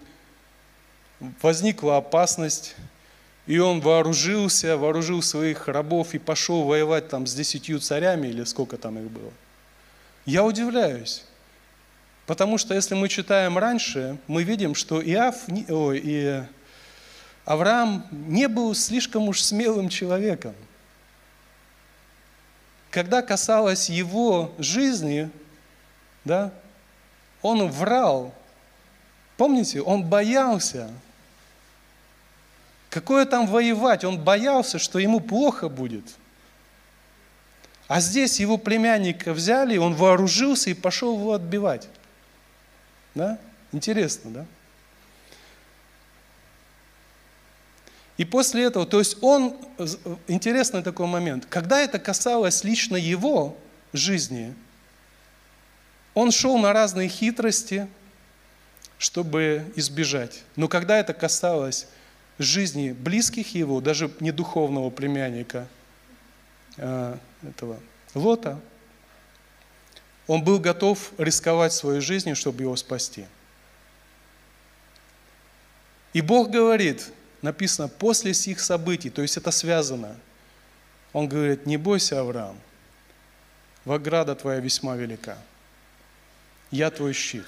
возникла 1.41 1.97
опасность, 1.97 2.75
и 3.47 3.57
он 3.57 3.81
вооружился, 3.81 4.77
вооружил 4.77 5.21
своих 5.21 5.67
рабов 5.67 6.13
и 6.13 6.19
пошел 6.19 6.63
воевать 6.63 7.09
там 7.09 7.27
с 7.27 7.33
десятью 7.33 7.79
царями, 7.79 8.27
или 8.27 8.43
сколько 8.43 8.77
там 8.77 8.99
их 8.99 9.09
было. 9.09 9.31
Я 10.25 10.43
удивляюсь. 10.43 11.25
Потому 12.27 12.57
что 12.57 12.75
если 12.75 12.93
мы 12.93 13.09
читаем 13.09 13.57
раньше, 13.57 14.17
мы 14.27 14.43
видим, 14.43 14.75
что 14.75 15.01
Иав, 15.03 15.35
о, 15.69 15.91
и 15.91 16.43
Авраам 17.45 18.07
не 18.11 18.47
был 18.47 18.75
слишком 18.75 19.27
уж 19.27 19.41
смелым 19.41 19.89
человеком. 19.89 20.53
Когда 22.91 23.21
касалось 23.21 23.89
его 23.89 24.53
жизни, 24.59 25.29
да, 26.23 26.53
он 27.41 27.69
врал. 27.69 28.33
Помните, 29.41 29.81
он 29.81 30.03
боялся, 30.03 30.91
Какое 32.91 33.25
там 33.25 33.47
воевать? 33.47 34.03
Он 34.03 34.19
боялся, 34.19 34.77
что 34.77 34.99
ему 34.99 35.19
плохо 35.19 35.67
будет. 35.67 36.05
А 37.87 38.01
здесь 38.01 38.39
его 38.39 38.59
племянника 38.59 39.33
взяли, 39.33 39.77
он 39.77 39.95
вооружился 39.95 40.69
и 40.69 40.75
пошел 40.75 41.17
его 41.17 41.33
отбивать. 41.33 41.89
Да? 43.15 43.39
Интересно, 43.71 44.29
да? 44.29 44.45
И 48.17 48.25
после 48.25 48.65
этого, 48.65 48.85
то 48.85 48.99
есть 48.99 49.17
он, 49.23 49.57
интересный 50.27 50.83
такой 50.83 51.07
момент, 51.07 51.47
когда 51.47 51.81
это 51.81 51.97
касалось 51.97 52.63
лично 52.63 52.95
его 52.95 53.57
жизни, 53.91 54.53
он 56.13 56.29
шел 56.29 56.59
на 56.59 56.73
разные 56.73 57.09
хитрости, 57.09 57.87
чтобы 59.01 59.65
избежать. 59.75 60.43
Но 60.55 60.67
когда 60.67 60.99
это 60.99 61.15
касалось 61.15 61.87
жизни 62.37 62.91
близких 62.91 63.55
его, 63.55 63.81
даже 63.81 64.11
не 64.19 64.31
духовного 64.31 64.91
племянника 64.91 65.67
а, 66.77 67.17
этого 67.41 67.79
Лота, 68.13 68.61
он 70.27 70.43
был 70.43 70.59
готов 70.59 71.13
рисковать 71.17 71.73
своей 71.73 71.99
жизнью, 71.99 72.35
чтобы 72.35 72.61
его 72.61 72.75
спасти. 72.75 73.25
И 76.13 76.21
Бог 76.21 76.51
говорит, 76.51 77.09
написано, 77.41 77.87
после 77.87 78.35
сих 78.35 78.59
событий, 78.59 79.09
то 79.09 79.23
есть 79.23 79.35
это 79.35 79.49
связано. 79.49 80.15
Он 81.11 81.27
говорит, 81.27 81.65
не 81.65 81.77
бойся, 81.77 82.19
Авраам, 82.19 82.55
вограда 83.83 84.35
твоя 84.35 84.59
весьма 84.59 84.95
велика. 84.95 85.39
Я 86.69 86.91
твой 86.91 87.13
щит. 87.13 87.47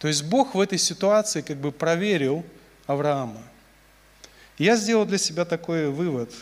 То 0.00 0.08
есть 0.08 0.24
Бог 0.24 0.54
в 0.54 0.60
этой 0.60 0.78
ситуации 0.78 1.42
как 1.42 1.58
бы 1.58 1.70
проверил 1.70 2.44
Авраама. 2.86 3.42
Я 4.56 4.76
сделал 4.76 5.04
для 5.04 5.18
себя 5.18 5.44
такой 5.44 5.90
вывод. 5.90 6.32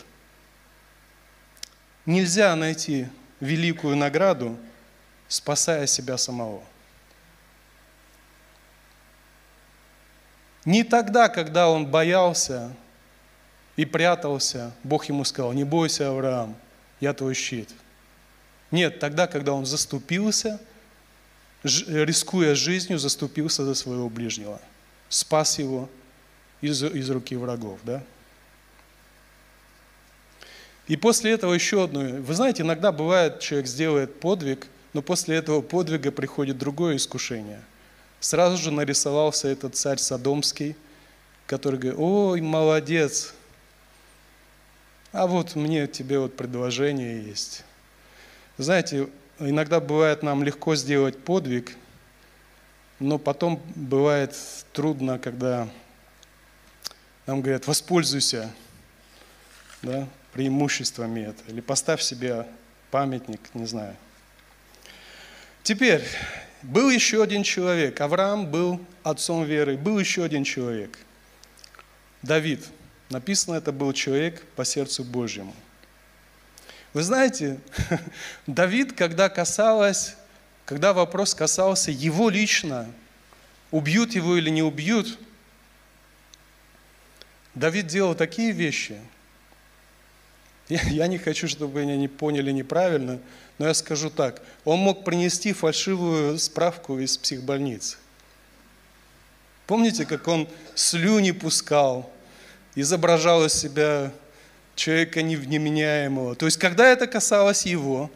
Нельзя 2.05 2.55
найти 2.55 3.07
великую 3.41 3.97
награду, 3.97 4.57
спасая 5.27 5.87
себя 5.87 6.17
самого. 6.17 6.63
Не 10.63 10.85
тогда, 10.85 11.27
когда 11.27 11.69
он 11.69 11.85
боялся 11.85 12.73
и 13.75 13.83
прятался, 13.83 14.71
Бог 14.83 15.05
ему 15.05 15.25
сказал, 15.25 15.51
не 15.51 15.65
бойся, 15.65 16.09
Авраам, 16.09 16.55
я 17.01 17.13
твой 17.13 17.33
щит. 17.33 17.69
Нет, 18.71 18.99
тогда, 18.99 19.27
когда 19.27 19.51
он 19.51 19.65
заступился, 19.65 20.61
рискуя 21.63 22.55
жизнью, 22.55 22.99
заступился 22.99 23.65
за 23.65 23.75
своего 23.75 24.09
ближнего, 24.09 24.61
спас 25.09 25.59
его 25.59 25.89
из, 26.61 26.83
из 26.83 27.09
руки 27.09 27.35
врагов. 27.35 27.79
Да? 27.83 28.03
И 30.87 30.95
после 30.95 31.31
этого 31.31 31.53
еще 31.53 31.83
одно. 31.83 32.01
Вы 32.01 32.33
знаете, 32.33 32.63
иногда 32.63 32.91
бывает, 32.91 33.39
человек 33.39 33.67
сделает 33.67 34.19
подвиг, 34.19 34.67
но 34.93 35.01
после 35.01 35.35
этого 35.35 35.61
подвига 35.61 36.11
приходит 36.11 36.57
другое 36.57 36.95
искушение. 36.95 37.61
Сразу 38.19 38.57
же 38.57 38.71
нарисовался 38.71 39.47
этот 39.47 39.75
царь 39.75 39.99
Содомский, 39.99 40.75
который 41.45 41.79
говорит, 41.79 41.99
ой, 41.99 42.41
молодец, 42.41 43.33
а 45.11 45.25
вот 45.25 45.55
мне 45.55 45.87
тебе 45.87 46.19
вот 46.19 46.35
предложение 46.35 47.23
есть. 47.23 47.63
Знаете, 48.57 49.09
иногда 49.39 49.79
бывает 49.79 50.23
нам 50.23 50.43
легко 50.43 50.75
сделать 50.75 51.17
подвиг, 51.17 51.75
но 52.99 53.17
потом 53.17 53.61
бывает 53.75 54.35
трудно, 54.73 55.19
когда 55.19 55.67
нам 57.25 57.41
говорят, 57.41 57.67
воспользуйся 57.67 58.51
да, 59.81 60.07
преимуществами 60.33 61.21
это, 61.21 61.43
или 61.47 61.61
поставь 61.61 62.01
себе 62.01 62.45
памятник, 62.91 63.39
не 63.53 63.65
знаю. 63.65 63.95
Теперь, 65.63 66.03
был 66.61 66.89
еще 66.89 67.23
один 67.23 67.43
человек, 67.43 68.01
Авраам 68.01 68.49
был 68.49 68.81
отцом 69.03 69.45
веры, 69.45 69.77
был 69.77 69.99
еще 69.99 70.23
один 70.23 70.43
человек, 70.43 70.97
Давид. 72.21 72.65
Написано, 73.09 73.55
это 73.55 73.71
был 73.71 73.93
человек 73.93 74.43
по 74.55 74.65
сердцу 74.65 75.03
Божьему. 75.03 75.55
Вы 76.93 77.03
знаете, 77.03 77.59
Давид, 78.47 78.93
когда 78.93 79.29
касалось, 79.29 80.15
когда 80.65 80.93
вопрос 80.93 81.35
касался 81.35 81.91
его 81.91 82.29
лично, 82.29 82.91
убьют 83.71 84.15
его 84.15 84.35
или 84.35 84.49
не 84.49 84.63
убьют, 84.63 85.19
Давид 87.53 87.87
делал 87.87 88.15
такие 88.15 88.51
вещи. 88.51 88.99
Я, 90.67 90.81
я 90.83 91.07
не 91.07 91.17
хочу, 91.17 91.47
чтобы 91.47 91.81
меня 91.81 91.97
не 91.97 92.07
поняли 92.07 92.51
неправильно, 92.51 93.19
но 93.57 93.67
я 93.67 93.73
скажу 93.73 94.09
так. 94.09 94.41
Он 94.65 94.79
мог 94.79 95.03
принести 95.03 95.51
фальшивую 95.53 96.37
справку 96.39 96.99
из 96.99 97.17
психбольницы. 97.17 97.97
Помните, 99.67 100.05
как 100.05 100.27
он 100.27 100.47
слюни 100.73 101.31
пускал, 101.31 102.11
изображал 102.75 103.45
из 103.45 103.53
себя 103.53 104.11
человека 104.79 105.21
невменяемого. 105.21 106.35
То 106.35 106.45
есть, 106.45 106.57
когда 106.57 106.87
это 106.87 107.05
касалось 107.05 107.65
его, 107.65 108.09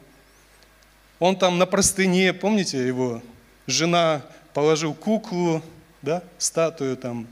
он 1.19 1.37
там 1.37 1.57
на 1.57 1.65
простыне, 1.65 2.33
помните 2.33 2.87
его, 2.87 3.21
жена 3.67 4.21
положил 4.53 4.93
куклу, 4.93 5.61
да, 6.01 6.23
статую 6.37 6.95
там, 6.97 7.27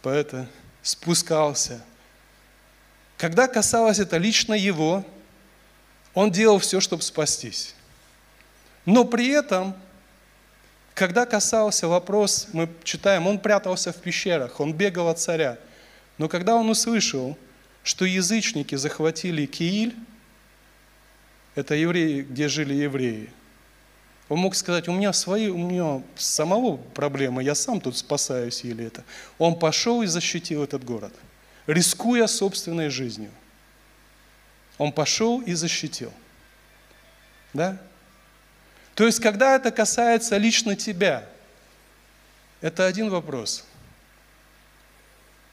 поэта, 0.00 0.48
спускался. 0.82 1.80
Когда 3.16 3.48
касалось 3.48 3.98
это 3.98 4.16
лично 4.16 4.54
его, 4.54 5.04
он 6.14 6.30
делал 6.30 6.58
все, 6.58 6.80
чтобы 6.80 7.02
спастись. 7.02 7.74
Но 8.86 9.04
при 9.04 9.28
этом, 9.28 9.74
когда 10.94 11.26
касался 11.26 11.88
вопрос, 11.88 12.48
мы 12.52 12.68
читаем, 12.84 13.26
он 13.26 13.40
прятался 13.40 13.92
в 13.92 13.96
пещерах, 13.96 14.60
он 14.60 14.72
бегал 14.72 15.08
от 15.08 15.18
царя. 15.18 15.58
Но 16.16 16.28
когда 16.28 16.54
он 16.54 16.70
услышал, 16.70 17.36
что 17.88 18.04
язычники 18.04 18.74
захватили 18.74 19.46
Кииль, 19.46 19.96
это 21.54 21.74
евреи, 21.74 22.20
где 22.20 22.46
жили 22.46 22.74
евреи, 22.74 23.30
он 24.28 24.40
мог 24.40 24.54
сказать, 24.56 24.88
у 24.88 24.92
меня 24.92 25.14
свои, 25.14 25.48
у 25.48 25.56
меня 25.56 26.02
самого 26.14 26.76
проблемы, 26.76 27.42
я 27.42 27.54
сам 27.54 27.80
тут 27.80 27.96
спасаюсь 27.96 28.62
или 28.62 28.84
это. 28.84 29.04
Он 29.38 29.58
пошел 29.58 30.02
и 30.02 30.06
защитил 30.06 30.62
этот 30.62 30.84
город, 30.84 31.14
рискуя 31.66 32.26
собственной 32.26 32.90
жизнью. 32.90 33.30
Он 34.76 34.92
пошел 34.92 35.40
и 35.40 35.54
защитил. 35.54 36.12
Да? 37.54 37.80
То 38.94 39.06
есть, 39.06 39.18
когда 39.18 39.56
это 39.56 39.70
касается 39.70 40.36
лично 40.36 40.76
тебя, 40.76 41.26
это 42.60 42.84
один 42.84 43.08
вопрос. 43.08 43.64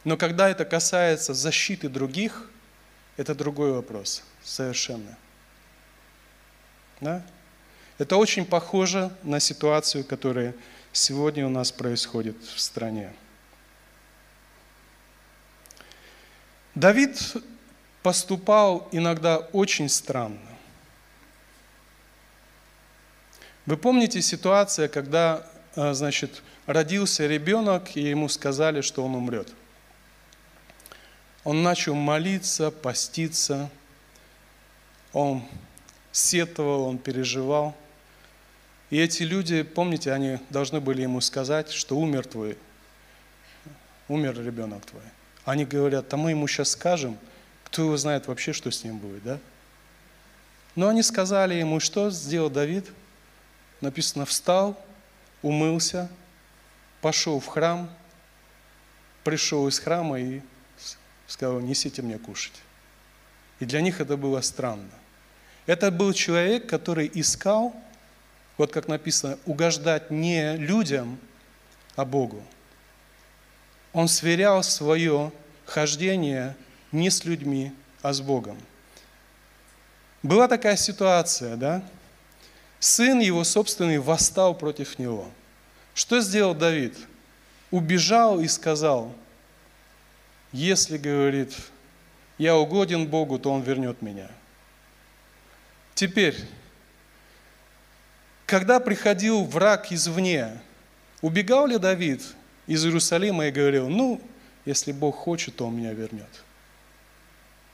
Но 0.06 0.18
когда 0.18 0.50
это 0.50 0.66
касается 0.66 1.34
защиты 1.34 1.90
других, 1.90 2.48
это 3.18 3.34
другой 3.34 3.72
вопрос 3.72 4.24
совершенно. 4.44 5.18
Да? 7.02 7.26
Это 7.98 8.16
очень 8.16 8.46
похоже 8.46 9.12
на 9.24 9.40
ситуацию, 9.40 10.06
которая 10.06 10.54
сегодня 10.94 11.46
у 11.48 11.50
нас 11.50 11.72
происходит 11.72 12.38
в 12.44 12.60
стране. 12.60 13.12
Давид 16.76 17.20
поступал 18.04 18.88
иногда 18.92 19.38
очень 19.38 19.90
странно. 19.90 20.38
Вы 23.66 23.78
помните 23.78 24.22
ситуацию, 24.22 24.88
когда, 24.88 25.50
э, 25.76 25.94
значит, 25.94 26.44
родился 26.68 27.26
ребенок, 27.26 27.96
и 27.98 28.02
ему 28.02 28.30
сказали, 28.30 28.82
что 28.82 29.04
он 29.04 29.16
умрет– 29.16 29.52
он 31.46 31.62
начал 31.62 31.94
молиться, 31.94 32.72
поститься, 32.72 33.70
он 35.14 35.44
сетовал, 36.12 36.86
он 36.86 36.98
переживал. 36.98 37.78
И 38.90 38.98
эти 38.98 39.24
люди, 39.24 39.62
помните, 39.62 40.12
они 40.12 40.40
должны 40.50 40.82
были 40.82 41.04
ему 41.04 41.22
сказать, 41.22 41.72
что 41.72 41.98
умер 41.98 42.26
твой, 42.26 42.58
умер 44.08 44.44
ребенок 44.44 44.86
твой. 44.86 45.04
Они 45.46 45.66
говорят, 45.66 46.12
а 46.12 46.18
мы 46.18 46.32
ему 46.32 46.48
сейчас 46.48 46.72
скажем, 46.72 47.18
кто 47.66 47.84
его 47.84 47.96
знает 47.96 48.28
вообще, 48.28 48.52
что 48.52 48.72
с 48.72 48.84
ним 48.84 48.98
будет, 48.98 49.24
да? 49.24 49.40
Но 50.76 50.88
они 50.90 51.04
сказали 51.04 51.54
ему, 51.54 51.80
что 51.80 52.10
сделал 52.10 52.50
Давид? 52.50 52.92
Написано, 53.82 54.26
встал, 54.26 54.84
умылся, 55.44 56.10
пошел 57.02 57.40
в 57.40 57.46
храм, 57.46 57.90
пришел 59.24 59.68
из 59.68 59.78
храма 59.78 60.20
и 60.20 60.42
сказал, 61.28 61.60
несите 61.60 62.02
мне 62.02 62.18
кушать. 62.18 62.62
И 63.60 63.66
для 63.66 63.82
них 63.82 64.02
это 64.02 64.18
было 64.18 64.42
странно. 64.42 64.92
Это 65.66 65.90
был 65.90 66.14
человек, 66.14 66.68
который 66.68 67.10
искал, 67.14 67.76
вот 68.58 68.72
как 68.72 68.88
написано, 68.88 69.38
угождать 69.46 70.12
не 70.12 70.56
людям, 70.58 71.18
а 71.96 72.06
Богу. 72.06 72.44
Он 73.94 74.08
сверял 74.08 74.62
свое 74.62 75.32
хождение 75.66 76.56
не 76.92 77.10
с 77.10 77.26
людьми, 77.26 77.74
а 78.02 78.14
с 78.14 78.22
Богом. 78.22 78.58
Была 80.22 80.48
такая 80.48 80.76
ситуация, 80.76 81.56
да? 81.56 81.84
Сын 82.80 83.20
его 83.20 83.44
собственный 83.44 83.98
восстал 83.98 84.54
против 84.54 85.00
него. 85.00 85.30
Что 85.94 86.20
сделал 86.20 86.54
Давид? 86.54 86.96
Убежал 87.72 88.42
и 88.42 88.48
сказал– 88.48 89.16
если, 90.56 90.98
говорит, 90.98 91.54
я 92.38 92.56
угоден 92.56 93.08
Богу, 93.08 93.38
то 93.38 93.52
Он 93.52 93.62
вернет 93.62 94.02
меня. 94.02 94.30
Теперь, 95.94 96.38
когда 98.46 98.80
приходил 98.80 99.44
враг 99.44 99.92
извне, 99.92 100.62
убегал 101.22 101.68
ли 101.68 101.78
Давид 101.78 102.22
из 102.68 102.86
Иерусалима 102.86 103.48
и 103.48 103.52
говорил, 103.52 103.90
ну, 103.90 104.22
если 104.66 104.94
Бог 104.94 105.18
хочет, 105.18 105.58
то 105.58 105.68
Он 105.68 105.76
меня 105.76 105.92
вернет? 105.92 106.44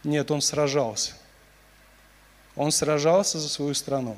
Нет, 0.03 0.31
он 0.31 0.41
сражался. 0.41 1.13
Он 2.55 2.71
сражался 2.71 3.37
за 3.37 3.47
свою 3.47 3.75
страну. 3.75 4.17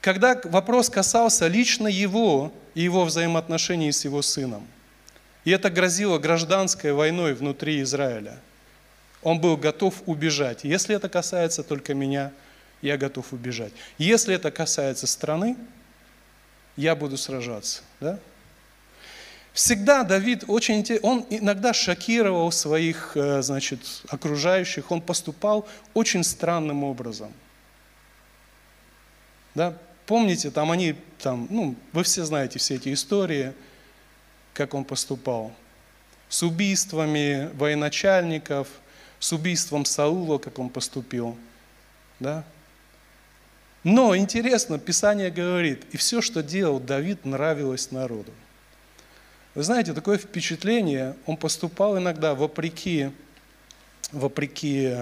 Когда 0.00 0.40
вопрос 0.44 0.90
касался 0.90 1.46
лично 1.46 1.86
его 1.86 2.52
и 2.74 2.82
его 2.82 3.04
взаимоотношений 3.04 3.92
с 3.92 4.04
его 4.04 4.20
сыном– 4.20 4.66
и 5.46 5.50
это 5.50 5.70
грозило 5.70 6.18
гражданской 6.18 6.92
войной 6.92 7.32
внутри 7.32 7.80
Израиля. 7.82 8.40
Он 9.22 9.40
был 9.40 9.56
готов 9.56 10.02
убежать. 10.04 10.64
Если 10.64 10.96
это 10.96 11.08
касается 11.08 11.62
только 11.62 11.94
меня, 11.94 12.32
я 12.82 12.98
готов 12.98 13.32
убежать. 13.32 13.72
Если 13.96 14.34
это 14.34 14.50
касается 14.50 15.06
страны, 15.06 15.56
я 16.76 16.96
буду 16.96 17.16
сражаться. 17.16 17.82
Да? 18.00 18.18
Всегда 19.52 20.02
Давид 20.02 20.42
очень 20.48 20.84
он 21.02 21.24
иногда 21.30 21.72
шокировал 21.72 22.50
своих, 22.50 23.12
э, 23.14 23.40
значит, 23.40 23.80
окружающих, 24.08 24.90
он 24.90 25.00
поступал 25.00 25.68
очень 25.94 26.24
странным 26.24 26.82
образом. 26.82 27.32
Да? 29.54 29.78
Помните, 30.06 30.50
там 30.50 30.72
они, 30.72 30.96
там, 31.20 31.46
ну, 31.50 31.76
вы 31.92 32.02
все 32.02 32.24
знаете 32.24 32.58
все 32.58 32.74
эти 32.74 32.92
истории– 32.92 33.52
как 34.56 34.72
он 34.72 34.84
поступал. 34.84 35.52
С 36.28 36.42
убийствами 36.42 37.50
военачальников, 37.54 38.68
с 39.20 39.32
убийством 39.32 39.84
Саула, 39.84 40.38
как 40.38 40.58
он 40.58 40.70
поступил. 40.70 41.36
Да? 42.18 42.42
Но 43.84 44.16
интересно, 44.16 44.78
Писание 44.78 45.30
говорит, 45.30 45.84
и 45.92 45.96
все, 45.96 46.20
что 46.20 46.42
делал 46.42 46.80
Давид, 46.80 47.24
нравилось 47.24 47.92
народу. 47.92 48.32
Вы 49.54 49.62
знаете, 49.62 49.92
такое 49.92 50.18
впечатление, 50.18 51.16
он 51.26 51.36
поступал 51.36 51.96
иногда 51.98 52.34
вопреки, 52.34 53.10
вопреки, 54.10 54.94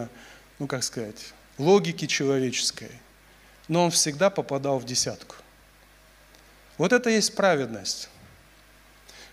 ну 0.59 0.67
как 0.67 0.83
сказать, 0.83 1.33
логике 1.59 2.07
человеческой, 2.07 2.91
но 3.69 3.85
он 3.85 3.91
всегда 3.91 4.31
попадал 4.31 4.79
в 4.79 4.85
десятку. 4.85 5.37
Вот 6.77 6.93
это 6.93 7.09
есть 7.09 7.35
праведность. 7.37 8.11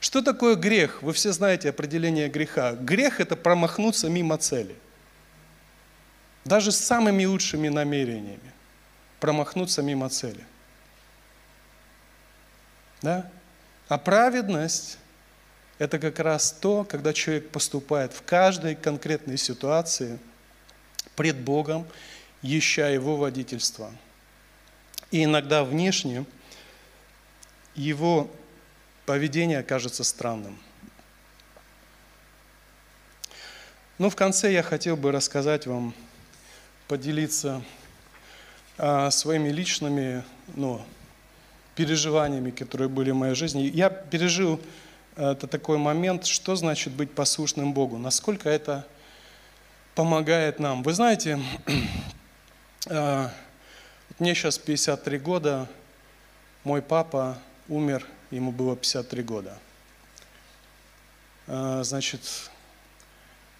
Что 0.01 0.23
такое 0.23 0.55
грех? 0.55 1.03
Вы 1.03 1.13
все 1.13 1.31
знаете 1.31 1.69
определение 1.69 2.27
греха. 2.27 2.73
Грех– 2.73 3.19
это 3.19 3.35
промахнуться 3.35 4.09
мимо 4.09 4.39
цели. 4.39 4.75
Даже 6.43 6.71
с 6.71 6.77
самыми 6.77 7.23
лучшими 7.23 7.69
намерениями. 7.69 8.51
Промахнуться 9.19 9.83
мимо 9.83 10.09
цели. 10.09 10.43
Да? 13.03 13.29
А 13.89 13.99
праведность– 13.99 14.97
это 15.77 15.99
как 15.99 16.17
раз 16.17 16.51
то, 16.51 16.83
когда 16.83 17.13
человек 17.13 17.51
поступает 17.51 18.11
в 18.11 18.23
каждой 18.23 18.73
конкретной 18.73 19.37
ситуации 19.37 20.17
пред 21.15 21.37
Богом, 21.37 21.87
ища 22.41 22.89
Его 22.89 23.17
водительства. 23.17 23.91
И 25.11 25.25
иногда 25.25 25.63
внешне 25.63 26.25
его 27.75 28.31
поведение 29.05 29.63
кажется 29.63 30.03
странным. 30.03 30.57
Но 33.97 34.09
в 34.09 34.15
конце 34.15 34.51
я 34.51 34.63
хотел 34.63 34.97
бы 34.97 35.11
рассказать 35.11 35.67
вам, 35.67 35.93
поделиться 36.87 37.61
а, 38.77 39.11
своими 39.11 39.49
личными 39.49 40.23
ну, 40.55 40.81
переживаниями, 41.75 42.51
которые 42.51 42.89
были 42.89 43.11
в 43.11 43.15
моей 43.15 43.35
жизни. 43.35 43.61
Я 43.61 43.89
пережил 43.89 44.59
это 45.15 45.45
такой 45.47 45.77
момент, 45.77 46.25
что 46.25 46.55
значит 46.55 46.93
быть 46.93 47.11
послушным 47.11 47.73
Богу, 47.73 47.97
насколько 47.97 48.49
это 48.49 48.87
помогает 49.93 50.59
нам. 50.59 50.83
Вы 50.83 50.93
знаете, 50.93 51.39
э, 52.87 53.29
мне 54.19 54.35
сейчас 54.35 54.57
53 54.57 55.19
года, 55.19 55.67
мой 56.63 56.81
папа 56.81 57.37
умер, 57.67 58.07
ему 58.31 58.51
было 58.51 58.75
53 58.75 59.23
года. 59.23 59.57
Э, 61.47 61.81
значит, 61.83 62.21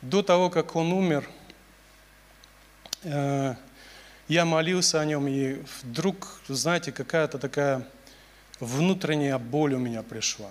до 0.01 0.23
того, 0.23 0.49
как 0.49 0.75
он 0.75 0.93
умер, 0.93 1.29
э, 3.03 3.55
я 4.27 4.45
молился 4.45 5.01
о 5.01 5.05
нем, 5.05 5.27
и 5.27 5.61
вдруг, 5.81 6.41
знаете, 6.47 6.91
какая-то 6.91 7.37
такая 7.37 7.85
внутренняя 8.59 9.37
боль 9.37 9.73
у 9.73 9.79
меня 9.79 10.03
пришла. 10.03 10.49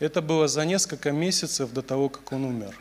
Это 0.00 0.20
было 0.20 0.48
за 0.48 0.64
несколько 0.64 1.12
месяцев 1.12 1.72
до 1.72 1.82
того, 1.82 2.08
как 2.08 2.32
он 2.32 2.44
умер. 2.44 2.78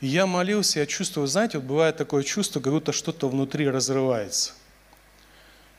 Я 0.00 0.26
молился, 0.26 0.80
я 0.80 0.86
чувствовал, 0.86 1.26
знаете, 1.26 1.58
вот 1.58 1.66
бывает 1.66 1.96
такое 1.96 2.22
чувство, 2.22 2.60
как 2.60 2.72
будто 2.72 2.92
что-то 2.92 3.28
внутри 3.28 3.68
разрывается. 3.68 4.54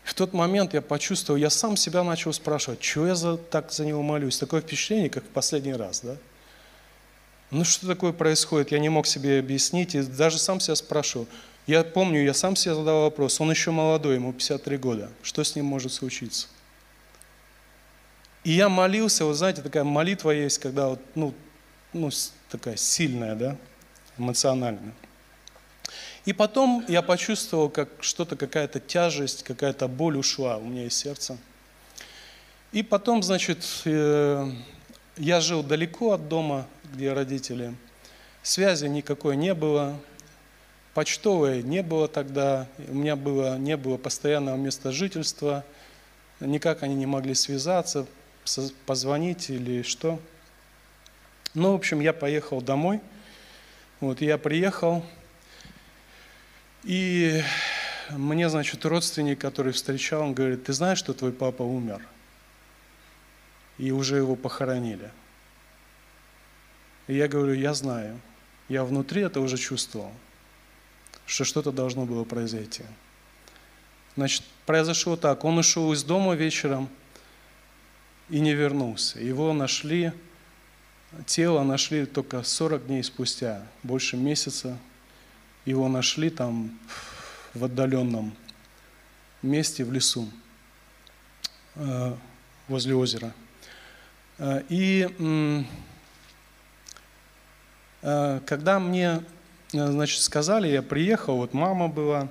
В 0.04 0.14
тот 0.14 0.34
момент 0.34 0.74
я 0.74 0.82
почувствовал, 0.82 1.38
я 1.40 1.50
сам 1.50 1.78
себя 1.78 2.04
начал 2.04 2.34
спрашивать, 2.34 2.84
что 2.84 3.08
я 3.08 3.16
за, 3.16 3.38
так 3.38 3.72
за 3.72 3.86
него 3.86 4.02
молюсь. 4.02 4.38
Такое 4.38 4.62
впечатление, 4.62 5.10
как 5.10 5.24
в 5.24 5.30
последний 5.30 5.74
раз, 5.74 6.02
да? 6.02 6.18
Ну 7.52 7.66
что 7.66 7.86
такое 7.86 8.14
происходит, 8.14 8.72
я 8.72 8.80
не 8.80 8.90
мог 8.90 9.06
себе 9.06 9.40
объяснить, 9.40 9.94
и 9.94 10.02
даже 10.02 10.40
сам 10.40 10.60
себя 10.60 10.76
спрашивал. 10.76 11.28
Я 11.68 11.84
помню, 11.84 12.24
я 12.24 12.34
сам 12.34 12.56
себе 12.56 12.74
задал 12.74 13.02
вопрос, 13.02 13.40
он 13.42 13.52
еще 13.52 13.72
молодой, 13.72 14.16
ему 14.16 14.34
53 14.34 14.78
года, 14.78 15.12
что 15.22 15.44
с 15.44 15.56
ним 15.56 15.66
может 15.66 15.92
случиться? 15.92 16.48
И 18.44 18.52
я 18.54 18.70
молился, 18.70 19.26
вот 19.26 19.34
знаете, 19.34 19.62
такая 19.62 19.84
молитва 19.84 20.32
есть, 20.32 20.58
когда 20.58 20.88
вот, 20.90 21.00
ну, 21.14 21.34
ну, 21.94 22.10
такая 22.50 22.78
сильная, 22.78 23.36
да, 23.36 23.58
эмоциональная. 24.18 24.94
И 26.26 26.34
потом 26.34 26.86
я 26.88 27.02
почувствовал, 27.02 27.70
как 27.70 27.90
что-то, 28.02 28.36
какая-то 28.36 28.80
тяжесть, 28.80 29.44
какая-то 29.44 29.88
боль 29.88 30.18
ушла 30.18 30.58
у 30.58 30.66
меня 30.66 30.86
из 30.86 30.96
сердца. 30.96 31.38
И 32.72 32.84
потом, 32.84 33.24
значит, 33.24 33.66
э, 33.86 34.52
я 35.18 35.42
жил 35.42 35.64
далеко 35.64 36.14
от 36.14 36.30
дома, 36.30 36.68
где 36.94 37.12
родители. 37.12 37.76
Связи 38.44 38.86
никакой 38.86 39.36
не 39.36 39.54
было. 39.54 40.00
Почтовой 40.94 41.64
не 41.64 41.82
было 41.82 42.08
тогда. 42.08 42.68
У 42.88 42.94
меня 42.94 43.16
было, 43.16 43.58
не 43.58 43.76
было 43.76 43.98
постоянного 43.98 44.58
места 44.58 44.92
жительства. 44.92 45.66
Никак 46.40 46.84
они 46.84 46.96
не 46.96 47.06
могли 47.06 47.34
связаться, 47.34 48.06
позвонить 48.86 49.50
или 49.50 49.82
что. 49.82 50.20
Ну, 51.54 51.72
в 51.72 51.76
общем, 51.76 52.00
я 52.00 52.14
поехал 52.14 52.62
домой. 52.62 53.00
Вот, 54.00 54.22
я 54.22 54.38
приехал, 54.38 55.04
и 56.84 57.44
мне, 58.10 58.50
значит, 58.50 58.86
родственник, 58.86 59.40
который 59.40 59.72
встречал, 59.72 60.22
он 60.24 60.34
говорит, 60.34 60.64
ты 60.66 60.74
знаешь, 60.74 60.98
что 60.98 61.14
твой 61.14 61.32
папа 61.32 61.64
умер? 61.64 62.06
И 63.78 63.92
уже 63.92 64.18
его 64.18 64.36
похоронили. 64.36 65.12
И 67.08 67.16
я 67.16 67.28
говорю, 67.28 67.54
я 67.54 67.74
знаю. 67.74 68.20
Я 68.68 68.84
внутри 68.84 69.22
это 69.22 69.40
уже 69.42 69.58
чувствовал, 69.58 70.12
что 71.26 71.44
что-то 71.44 71.72
должно 71.72 72.06
было 72.06 72.24
произойти. 72.24 72.84
Значит, 74.16 74.44
произошло 74.66 75.16
так. 75.16 75.44
Он 75.44 75.58
ушел 75.58 75.92
из 75.94 76.04
дома 76.04 76.36
вечером 76.36 76.90
и 78.30 78.40
не 78.40 78.54
вернулся. 78.54 79.20
Его 79.20 79.54
нашли, 79.54 80.14
тело 81.26 81.64
нашли 81.64 82.06
только 82.06 82.44
40 82.44 82.88
дней 82.88 83.04
спустя, 83.04 83.66
больше 83.84 84.18
месяца 84.18 84.78
его 85.66 85.88
нашли 85.88 86.30
там 86.30 86.78
в 87.54 87.66
отдаленном 87.66 88.36
месте 89.42 89.84
в 89.84 89.92
лесу 89.92 90.28
э, 91.76 92.16
возле 92.68 92.96
озера. 92.96 93.34
Э, 94.38 94.64
и 94.70 95.66
э, 98.02 98.40
когда 98.46 98.80
мне 98.80 99.24
значит, 99.72 100.22
сказали, 100.22 100.68
я 100.68 100.82
приехал, 100.82 101.38
вот 101.38 101.54
мама 101.54 101.88
была, 101.88 102.28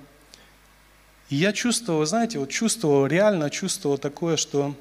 и 1.28 1.37
я 1.37 1.53
чувствовал, 1.53 2.05
знаете, 2.05 2.39
вот 2.39 2.51
чувствовал, 2.51 3.07
реально 3.07 3.51
чувствовал 3.51 3.99
такое, 3.99 4.37
что 4.37 4.74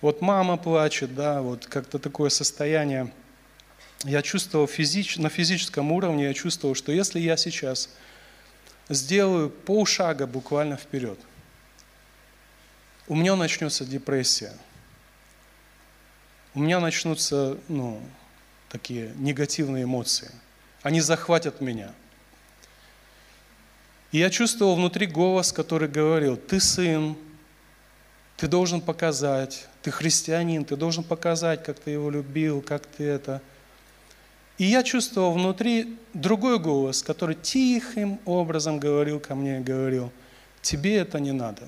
вот 0.00 0.20
мама 0.20 0.56
плачет, 0.56 1.14
да, 1.14 1.42
вот 1.42 1.66
как-то 1.66 1.98
такое 1.98 2.30
состояние– 2.30 3.12
я 4.04 4.22
чувствовал 4.22 4.66
физич, 4.66 5.18
на 5.18 5.28
физическом 5.28 5.92
уровне, 5.92 6.24
я 6.24 6.34
чувствовал, 6.34 6.74
что 6.74 6.90
если 6.92 7.20
я 7.20 7.36
сейчас 7.36 7.90
сделаю 8.88 9.50
полшага 9.50 10.26
буквально 10.26 10.76
вперед, 10.76 11.18
у 13.08 13.14
меня 13.14 13.36
начнется 13.36 13.84
депрессия. 13.84 14.52
У 16.54 16.60
меня 16.60 16.80
начнутся 16.80 17.58
ну, 17.68 18.00
такие 18.68 19.12
негативные 19.16 19.84
эмоции. 19.84 20.30
Они 20.82 21.00
захватят 21.00 21.60
меня. 21.60 21.92
И 24.12 24.18
я 24.18 24.30
чувствовал 24.30 24.76
внутри 24.76 25.06
голос, 25.06 25.52
который 25.52 25.88
говорил, 25.88 26.36
ты 26.36 26.58
сын, 26.58 27.16
ты 28.36 28.48
должен 28.48 28.80
показать, 28.80 29.66
ты 29.82 29.90
христианин, 29.90 30.64
ты 30.64 30.74
должен 30.76 31.04
показать, 31.04 31.62
как 31.62 31.78
ты 31.78 31.90
его 31.90 32.10
любил, 32.10 32.62
как 32.62 32.86
ты 32.86 33.04
это– 33.04 33.42
и 34.60 34.64
я 34.64 34.82
чувствовал 34.82 35.32
внутри 35.32 35.96
другой 36.12 36.58
голос, 36.58 37.02
который 37.02 37.34
тихим 37.34 38.20
образом 38.26 38.78
говорил 38.78 39.18
ко 39.18 39.34
мне, 39.34 39.58
говорил, 39.60 40.12
тебе 40.60 40.98
это 40.98 41.18
не 41.18 41.32
надо. 41.32 41.66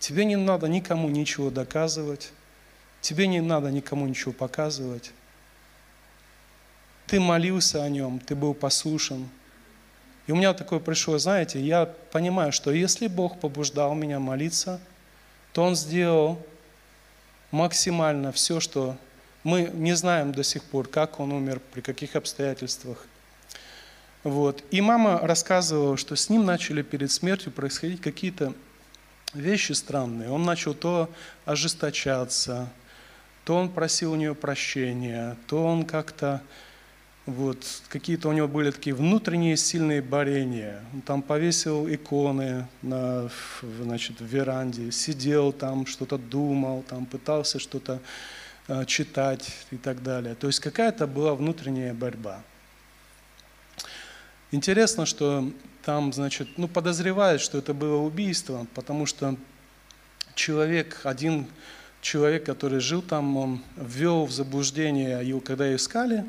Тебе 0.00 0.24
не 0.24 0.34
надо 0.34 0.66
никому 0.66 1.08
ничего 1.08 1.50
доказывать. 1.50 2.32
Тебе 3.00 3.28
не 3.28 3.40
надо 3.40 3.70
никому 3.70 4.08
ничего 4.08 4.32
показывать. 4.32 5.12
Ты 7.06 7.20
молился 7.20 7.84
о 7.84 7.88
нем, 7.88 8.18
ты 8.18 8.34
был 8.34 8.54
послушен. 8.54 9.28
И 10.26 10.32
у 10.32 10.34
меня 10.34 10.52
такое 10.52 10.80
пришло, 10.80 11.18
знаете, 11.18 11.60
я 11.60 11.86
понимаю, 12.10 12.50
что 12.50 12.72
если 12.72 13.06
Бог 13.06 13.38
побуждал 13.38 13.94
меня 13.94 14.18
молиться, 14.18 14.80
то 15.52 15.62
Он 15.62 15.76
сделал 15.76 16.44
максимально 17.52 18.32
все, 18.32 18.58
что 18.58 18.96
мы 19.46 19.70
не 19.72 19.94
знаем 19.94 20.32
до 20.32 20.42
сих 20.42 20.64
пор, 20.64 20.88
как 20.88 21.20
он 21.20 21.30
умер, 21.30 21.60
при 21.72 21.80
каких 21.80 22.16
обстоятельствах. 22.16 23.06
Вот. 24.24 24.64
И 24.72 24.80
мама 24.80 25.20
рассказывала, 25.22 25.96
что 25.96 26.16
с 26.16 26.28
ним 26.28 26.44
начали 26.44 26.82
перед 26.82 27.12
смертью 27.12 27.52
происходить 27.52 28.00
какие-то 28.00 28.54
вещи 29.34 29.70
странные. 29.70 30.30
Он 30.30 30.42
начал 30.42 30.74
то 30.74 31.08
ожесточаться, 31.44 32.68
то 33.44 33.54
он 33.54 33.68
просил 33.68 34.14
у 34.14 34.16
нее 34.16 34.34
прощения, 34.34 35.36
то 35.46 35.64
он 35.64 35.84
как-то 35.84 36.42
вот, 37.26 37.64
какие-то 37.88 38.28
у 38.28 38.32
него 38.32 38.48
были 38.48 38.72
такие 38.72 38.96
внутренние 38.96 39.56
сильные 39.56 40.02
борения. 40.02 40.82
Он 40.92 41.02
там 41.02 41.22
повесил 41.22 41.88
иконы 41.88 42.66
на, 42.82 43.30
значит, 43.80 44.20
в 44.20 44.24
веранде, 44.24 44.90
сидел 44.90 45.52
там, 45.52 45.86
что-то 45.86 46.18
думал, 46.18 46.82
там 46.88 47.06
пытался 47.06 47.60
что-то 47.60 48.00
читать 48.86 49.50
и 49.70 49.76
так 49.76 50.02
далее. 50.02 50.34
То 50.34 50.46
есть 50.46 50.60
какая-то 50.60 51.06
была 51.06 51.34
внутренняя 51.34 51.94
борьба. 51.94 52.42
Интересно, 54.50 55.06
что 55.06 55.50
там, 55.84 56.12
значит, 56.12 56.48
ну, 56.56 56.68
подозревают, 56.68 57.40
что 57.40 57.58
это 57.58 57.74
было 57.74 57.96
убийство, 57.96 58.66
потому 58.74 59.06
что 59.06 59.36
человек, 60.34 61.00
один 61.04 61.46
человек, 62.00 62.44
который 62.44 62.80
жил 62.80 63.02
там, 63.02 63.36
он 63.36 63.62
ввел 63.76 64.26
в 64.26 64.32
заблуждение, 64.32 65.26
его 65.26 65.40
когда 65.40 65.74
искали, 65.74 66.24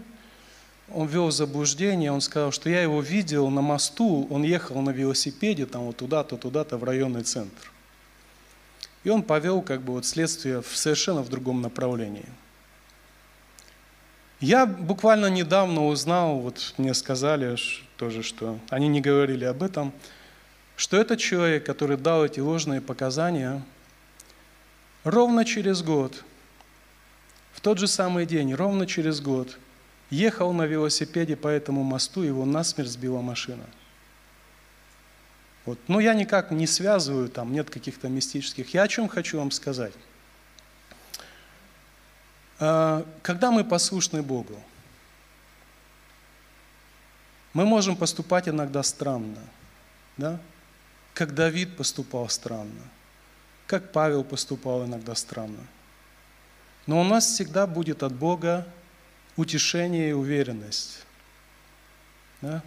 он 0.94 1.08
ввел 1.08 1.28
в 1.28 1.32
заблуждение, 1.32 2.12
он 2.12 2.22
сказал, 2.22 2.52
что 2.52 2.70
я 2.70 2.82
его 2.82 3.02
видел 3.02 3.50
на 3.50 3.62
мосту, 3.62 4.28
он 4.30 4.44
ехал 4.44 4.82
на 4.82 4.92
велосипеде 4.92 5.66
там 5.66 5.84
вот 5.84 5.98
туда-то, 5.98 6.38
туда-то 6.38 6.78
в 6.78 6.84
районный 6.84 7.24
центр. 7.24 7.72
И 9.08 9.10
он 9.10 9.24
повел 9.24 9.62
как 9.62 9.84
бы 9.84 9.94
вот 9.94 10.06
следствие 10.06 10.62
в 10.62 10.76
совершенно 10.76 11.22
в 11.22 11.30
другом 11.30 11.62
направлении. 11.62 12.26
Я 14.42 14.66
буквально 14.66 15.28
недавно 15.28 15.86
узнал, 15.86 16.40
вот 16.40 16.74
мне 16.78 16.94
сказали 16.94 17.56
тоже, 17.96 18.22
что 18.22 18.60
они 18.70 18.90
не 18.90 19.00
говорили 19.00 19.46
об 19.46 19.64
этом, 19.64 19.94
что 20.76 20.98
этот 20.98 21.20
человек, 21.20 21.66
который 21.66 21.96
дал 21.96 22.26
эти 22.26 22.42
ложные 22.42 22.82
показания, 22.82 23.64
ровно 25.06 25.46
через 25.46 25.82
год, 25.84 26.26
в 27.54 27.62
тот 27.62 27.78
же 27.78 27.88
самый 27.88 28.26
день, 28.26 28.54
ровно 28.56 28.86
через 28.86 29.22
год, 29.22 29.58
ехал 30.10 30.52
на 30.52 30.66
велосипеде 30.66 31.38
по 31.38 31.48
этому 31.48 31.84
мосту, 31.84 32.24
его 32.24 32.44
насмерть 32.44 32.90
сбила 32.90 33.22
машина– 33.22 33.64
вот. 35.68 35.78
Но 35.88 36.00
я 36.00 36.16
никак 36.16 36.50
не 36.50 36.66
связываю, 36.66 37.30
там 37.30 37.54
нет 37.54 37.70
каких-то 37.70 38.10
мистических. 38.10 38.74
Я 38.74 38.82
о 38.82 38.88
чем 38.88 39.08
хочу 39.08 39.38
вам 39.38 39.52
сказать. 39.52 39.94
А, 42.60 43.06
когда 43.22 43.52
мы 43.52 43.64
послушны 43.64 44.24
Богу, 44.24 44.60
Мы 47.58 47.66
можем 47.66 47.96
поступать 47.96 48.48
иногда 48.48 48.84
странно, 48.84 49.40
да? 50.16 50.40
как 51.16 51.34
Давид 51.34 51.76
поступал 51.76 52.30
странно, 52.30 52.84
как 53.66 53.92
Павел 53.92 54.24
поступал 54.24 54.86
иногда 54.86 55.16
странно. 55.16 55.66
Но 56.86 57.02
у 57.02 57.04
нас 57.04 57.26
всегда 57.26 57.66
будет 57.66 58.04
от 58.04 58.14
Бога 58.14 58.68
утешение 59.38 60.12
и 60.12 60.14
уверенность. 60.14 61.00
Да? 62.42 62.62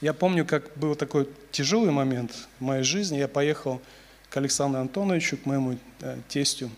Я 0.00 0.14
помню, 0.14 0.46
как 0.46 0.76
был 0.76 0.94
такой 0.94 1.28
тяжелый 1.50 1.90
момент 1.90 2.32
в 2.58 2.62
моей 2.62 2.82
жизни. 2.82 3.18
Я 3.18 3.28
поехал 3.28 3.82
к 4.30 4.36
Александру 4.36 4.80
Антоновичу, 4.80 5.36
к 5.36 5.44
моему 5.44 5.78
э, 6.00 6.18
тестю. 6.28 6.70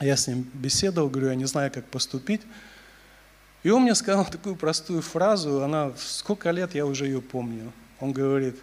Я 0.00 0.16
с 0.16 0.26
ним 0.26 0.48
беседовал, 0.54 1.10
говорю, 1.10 1.28
я 1.28 1.34
не 1.34 1.44
знаю, 1.44 1.70
как 1.70 1.84
поступить. 1.84 2.40
И 3.62 3.68
он 3.68 3.82
мне 3.82 3.94
сказал 3.94 4.24
такую 4.30 4.56
простую 4.56 5.02
фразу, 5.02 5.62
она 5.62 5.92
сколько 5.98 6.50
лет 6.50 6.74
я 6.74 6.86
уже 6.86 7.06
ее 7.06 7.20
помню. 7.20 7.72
Он 7.98 8.12
говорит, 8.12 8.56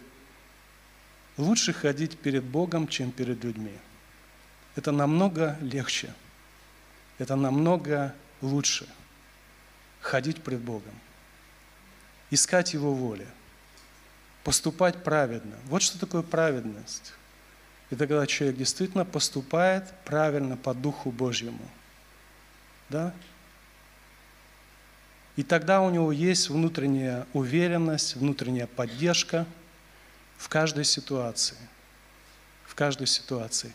лучше 1.36 1.72
ходить 1.72 2.18
перед 2.18 2.42
Богом, 2.42 2.88
чем 2.88 3.12
перед 3.12 3.44
людьми. 3.44 3.74
Это 4.74 4.90
намного 4.90 5.56
легче. 5.60 6.12
Это 7.18 7.36
намного 7.36 8.12
лучше 8.40 8.88
ходить 10.00 10.42
пред 10.42 10.60
Богом. 10.60 10.94
Искать 12.30 12.74
Его 12.74 12.92
воли. 12.92 13.26
Поступать 14.48 15.04
праведно. 15.04 15.56
Вот 15.66 15.82
что 15.82 15.98
такое 15.98 16.22
праведность. 16.22 17.12
Это 17.90 18.06
когда 18.06 18.26
человек 18.26 18.56
действительно 18.56 19.04
поступает 19.04 19.84
правильно 20.06 20.56
по 20.56 20.72
Духу 20.72 21.10
Божьему. 21.10 21.68
Да? 22.88 23.12
И 25.36 25.42
тогда 25.42 25.82
у 25.82 25.90
него 25.90 26.12
есть 26.12 26.48
внутренняя 26.48 27.26
уверенность, 27.34 28.16
внутренняя 28.16 28.66
поддержка 28.66 29.44
в 30.38 30.48
каждой 30.48 30.84
ситуации. 30.84 31.58
В 32.64 32.74
каждой 32.74 33.06
ситуации. 33.06 33.74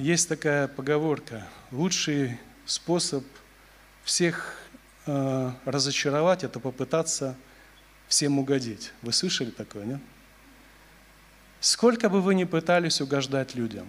Есть 0.00 0.28
такая 0.28 0.66
поговорка. 0.66 1.46
Лучший 1.70 2.40
способ 2.66 3.22
всех 4.02 4.58
э, 5.06 5.52
разочаровать– 5.64 6.42
это 6.42 6.58
попытаться 6.58 7.36
всем 8.08 8.38
угодить. 8.38 8.92
Вы 9.02 9.12
слышали 9.12 9.50
такое, 9.50 9.84
нет? 9.84 10.00
Сколько 11.60 12.08
бы 12.08 12.20
вы 12.20 12.34
ни 12.34 12.44
пытались 12.44 13.00
угождать 13.00 13.54
людям, 13.54 13.86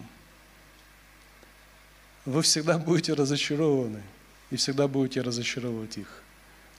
вы 2.25 2.41
всегда 2.41 2.77
будете 2.77 3.13
разочарованы– 3.13 4.01
и 4.51 4.55
всегда 4.57 4.87
будете 4.87 5.21
разочаровывать 5.21 5.97
их. 5.97 6.21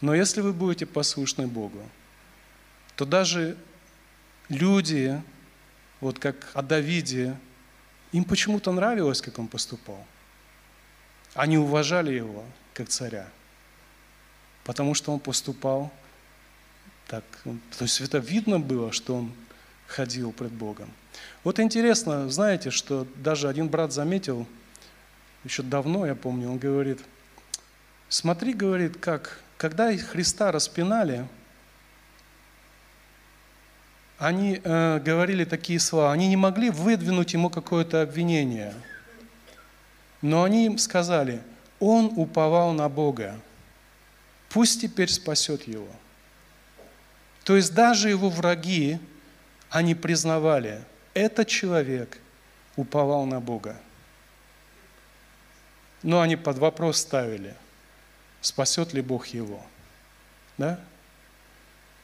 Но 0.01 0.15
если 0.15 0.41
вы 0.41 0.53
будете 0.53 0.87
послушны 0.87 1.47
Богу, 1.47 1.83
то 2.97 3.05
даже 3.05 3.57
люди, 4.49 5.21
вот 6.01 6.19
как 6.19 6.51
о 6.55 6.63
Давиде, 6.63 7.37
им 8.13 8.25
почему-то 8.25 8.73
нравилось, 8.73 9.21
как 9.21 9.39
он 9.39 9.49
поступал. 9.49 10.07
Они 11.35 11.59
уважали 11.59 12.15
его 12.15 12.45
как 12.73 12.89
царя, 12.89 13.29
потому 14.65 14.95
что 14.95 15.13
он 15.13 15.21
поступал 15.21 15.93
так. 17.07 17.25
То 17.45 17.85
есть 17.85 18.01
это 18.01 18.19
видно 18.19 18.59
было, 18.59 18.93
что 18.93 19.17
он 19.17 19.33
ходил 19.87 20.33
пред 20.33 20.53
Богом. 20.53 20.91
Вот 21.45 21.61
интересно, 21.61 22.29
знаете, 22.29 22.71
что 22.71 23.07
даже 23.17 23.49
один 23.49 23.69
брат 23.69 23.93
заметил, 23.93 24.47
еще 25.45 25.63
давно, 25.63 26.07
я 26.07 26.15
помню, 26.15 26.51
он 26.51 26.59
говорит– 26.59 27.01
Смотри, 28.09 28.53
говорит, 28.53 28.99
как, 28.99 29.41
когда 29.57 29.97
Христа 29.97 30.53
распинали, 30.53 31.27
они 34.19 34.61
э, 34.63 35.01
говорили 35.01 35.45
такие 35.45 35.81
слова, 35.81 36.13
они 36.13 36.29
не 36.29 36.37
могли 36.37 36.71
выдвинуть 36.71 37.33
ему 37.33 37.51
какое-то 37.51 38.03
обвинение, 38.03 38.75
но 40.23 40.45
они 40.45 40.67
им 40.67 40.79
сказали, 40.79 41.43
он 41.81 42.13
уповал 42.17 42.73
на 42.73 42.89
Бога, 42.89 43.39
пусть 44.51 44.81
теперь 44.81 45.11
спасет 45.11 45.67
его. 45.67 45.89
То 47.47 47.57
есть 47.57 47.73
даже 47.73 48.11
его 48.11 48.29
враги, 48.29 48.99
они 49.71 49.95
признавали, 49.95 50.83
этот 51.15 51.49
человек 51.49 52.19
уповал 52.77 53.25
на 53.25 53.41
Бога. 53.41 53.81
Но 56.03 56.21
они 56.21 56.37
под 56.37 56.59
вопрос 56.59 56.99
ставили– 56.99 57.55
спасет 58.47 58.93
ли 58.95 59.03
Бог 59.03 59.27
его. 59.27 59.61
Да? 60.57 60.81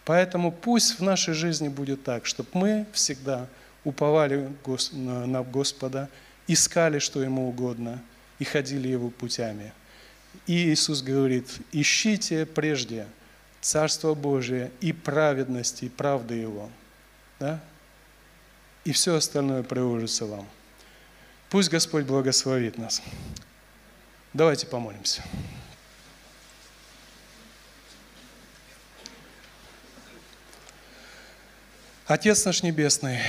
Поэтому 0.05 0.51
пусть 0.51 0.99
в 0.99 1.03
нашей 1.03 1.34
жизни 1.34 1.68
будет 1.68 2.03
так, 2.03 2.26
чтобы 2.26 2.49
мы 2.55 2.86
всегда 2.93 3.47
уповали 3.84 4.51
на 4.93 5.43
Господа, 5.43 6.09
искали, 6.49 6.99
что 6.99 7.22
Ему 7.22 7.49
угодно, 7.49 8.03
и 8.38 8.45
ходили 8.45 8.88
Его 8.88 9.11
путями. 9.11 9.72
И 10.47 10.70
Иисус 10.70 11.03
говорит, 11.03 11.49
ищите 11.70 12.47
прежде 12.47 13.07
Царство 13.62 14.14
Божие 14.14 14.72
и 14.80 14.92
праведности, 14.92 15.84
и 15.84 15.88
правды 15.88 16.34
Его. 16.34 16.68
Да? 17.38 17.60
И 18.84 18.90
все 18.90 19.14
остальное 19.14 19.62
приложится 19.62 20.26
вам. 20.26 20.46
Пусть 21.48 21.70
Господь 21.70 22.04
благословит 22.04 22.76
нас. 22.76 23.00
Давайте 24.34 24.66
помолимся. 24.66 25.22
Отец 32.06 32.44
наш 32.44 32.64
Небесный, 32.64 33.20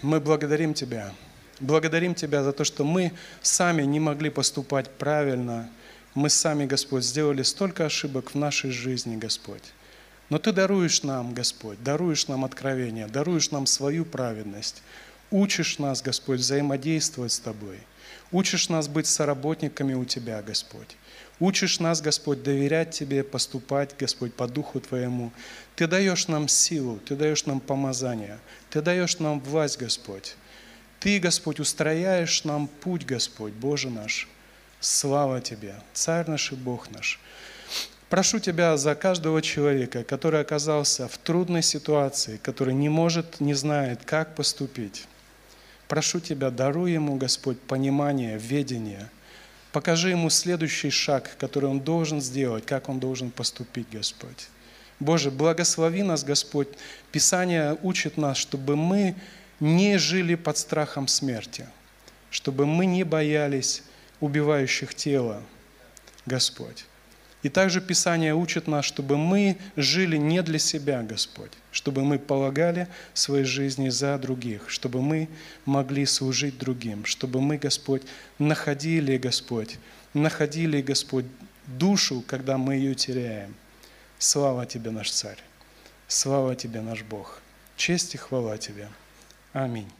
мы 0.00 0.18
благодарим 0.18 0.72
Тебя. 0.72 1.12
Благодарим 1.60 2.14
Тебя 2.14 2.42
за 2.42 2.52
то, 2.52 2.64
что 2.64 2.84
мы 2.84 3.12
сами 3.42 3.82
не 3.82 4.00
могли 4.00 4.30
поступать 4.30 4.90
правильно. 4.90 5.68
Мы 6.14 6.30
сами, 6.30 6.64
Господь, 6.64 7.04
сделали 7.04 7.42
столько 7.42 7.86
ошибок 7.86 8.30
в 8.32 8.38
нашей 8.38 8.70
жизни, 8.70 9.16
Господь. 9.16 9.72
Но 10.30 10.38
Ты 10.38 10.52
даруешь 10.52 11.02
нам, 11.02 11.34
Господь, 11.34 11.82
даруешь 11.82 12.28
нам 12.28 12.44
откровение, 12.44 13.08
даруешь 13.08 13.50
нам 13.50 13.66
свою 13.66 14.04
праведность. 14.04 14.82
Учишь 15.32 15.78
нас, 15.78 16.02
Господь, 16.02 16.38
взаимодействовать 16.38 17.32
с 17.32 17.40
Тобой. 17.40 17.78
Учишь 18.30 18.68
нас 18.68 18.86
быть 18.86 19.08
соработниками 19.08 19.94
у 19.94 20.04
Тебя, 20.04 20.40
Господь. 20.40 20.96
Учишь 21.40 21.80
нас, 21.80 22.00
Господь, 22.00 22.44
доверять 22.44 22.92
Тебе, 22.92 23.24
поступать, 23.24 23.96
Господь, 23.98 24.34
по 24.34 24.46
Духу 24.46 24.78
Твоему. 24.78 25.32
Ты 25.74 25.88
даешь 25.88 26.28
нам 26.28 26.46
силу, 26.46 27.00
Ты 27.04 27.16
даешь 27.16 27.44
нам 27.46 27.58
помазание, 27.58 28.38
Ты 28.70 28.82
даешь 28.82 29.18
нам 29.18 29.40
власть, 29.40 29.78
Господь. 29.78 30.36
Ты, 31.00 31.18
Господь, 31.18 31.58
устрояешь 31.58 32.44
нам 32.44 32.68
путь, 32.68 33.04
Господь, 33.04 33.52
Боже 33.52 33.90
наш. 33.90 34.28
Слава 34.84 35.40
Тебе, 35.40 35.74
Царь 35.94 36.28
наш 36.28 36.52
и 36.52 36.54
Бог 36.54 36.90
наш. 36.90 37.18
Прошу 38.10 38.38
Тебя 38.38 38.76
за 38.76 38.94
каждого 38.94 39.40
человека, 39.40 40.04
который 40.04 40.40
оказался 40.40 41.08
в 41.08 41.16
трудной 41.16 41.62
ситуации, 41.62 42.36
который 42.36 42.74
не 42.74 42.90
может, 42.90 43.40
не 43.40 43.54
знает, 43.54 44.04
как 44.04 44.34
поступить. 44.34 45.06
Прошу 45.88 46.20
Тебя, 46.20 46.50
даруй 46.50 46.92
ему, 46.92 47.16
Господь, 47.16 47.60
понимание, 47.60 48.38
ведение– 48.38 49.10
Покажи 49.74 50.10
ему 50.10 50.30
следующий 50.30 50.90
шаг, 50.90 51.36
который 51.36 51.68
он 51.68 51.80
должен 51.80 52.20
сделать, 52.20 52.64
как 52.64 52.88
он 52.88 53.00
должен 53.00 53.32
поступить, 53.32 53.88
Господь. 53.90 54.46
Боже, 55.00 55.32
благослови 55.32 56.04
нас, 56.04 56.22
Господь. 56.22 56.68
Писание 57.10 57.76
учит 57.82 58.16
нас, 58.16 58.36
чтобы 58.36 58.76
мы 58.76 59.16
не 59.58 59.98
жили 59.98 60.36
под 60.36 60.58
страхом 60.58 61.08
смерти, 61.08 61.66
чтобы 62.30 62.66
мы 62.66 62.86
не 62.86 63.02
боялись 63.02 63.82
убивающих 64.24 64.94
тело, 64.94 65.42
Господь. 66.26 66.86
И 67.42 67.50
также 67.50 67.82
Писание 67.82 68.34
учит 68.34 68.66
нас, 68.66 68.86
чтобы 68.86 69.18
мы 69.18 69.58
жили 69.76 70.16
не 70.16 70.42
для 70.42 70.58
себя, 70.58 71.02
Господь, 71.02 71.52
чтобы 71.72 72.02
мы 72.02 72.18
полагали 72.18 72.88
свои 73.12 73.42
жизни 73.42 73.90
за 73.90 74.16
других, 74.16 74.70
чтобы 74.70 75.02
мы 75.02 75.28
могли 75.66 76.06
служить 76.06 76.56
другим, 76.56 77.04
чтобы 77.04 77.42
мы, 77.42 77.58
Господь, 77.58 78.02
находили, 78.38 79.18
Господь, 79.18 79.78
находили, 80.14 80.80
Господь, 80.80 81.26
душу, 81.66 82.24
когда 82.26 82.56
мы 82.56 82.76
ее 82.76 82.94
теряем. 82.94 83.54
Слава 84.18 84.64
Тебе, 84.64 84.90
наш 84.90 85.10
Царь! 85.10 85.38
Слава 86.08 86.56
Тебе, 86.56 86.80
наш 86.80 87.02
Бог! 87.02 87.42
Честь 87.76 88.14
и 88.14 88.18
хвала 88.18 88.56
Тебе! 88.56 88.88
Аминь. 89.52 89.90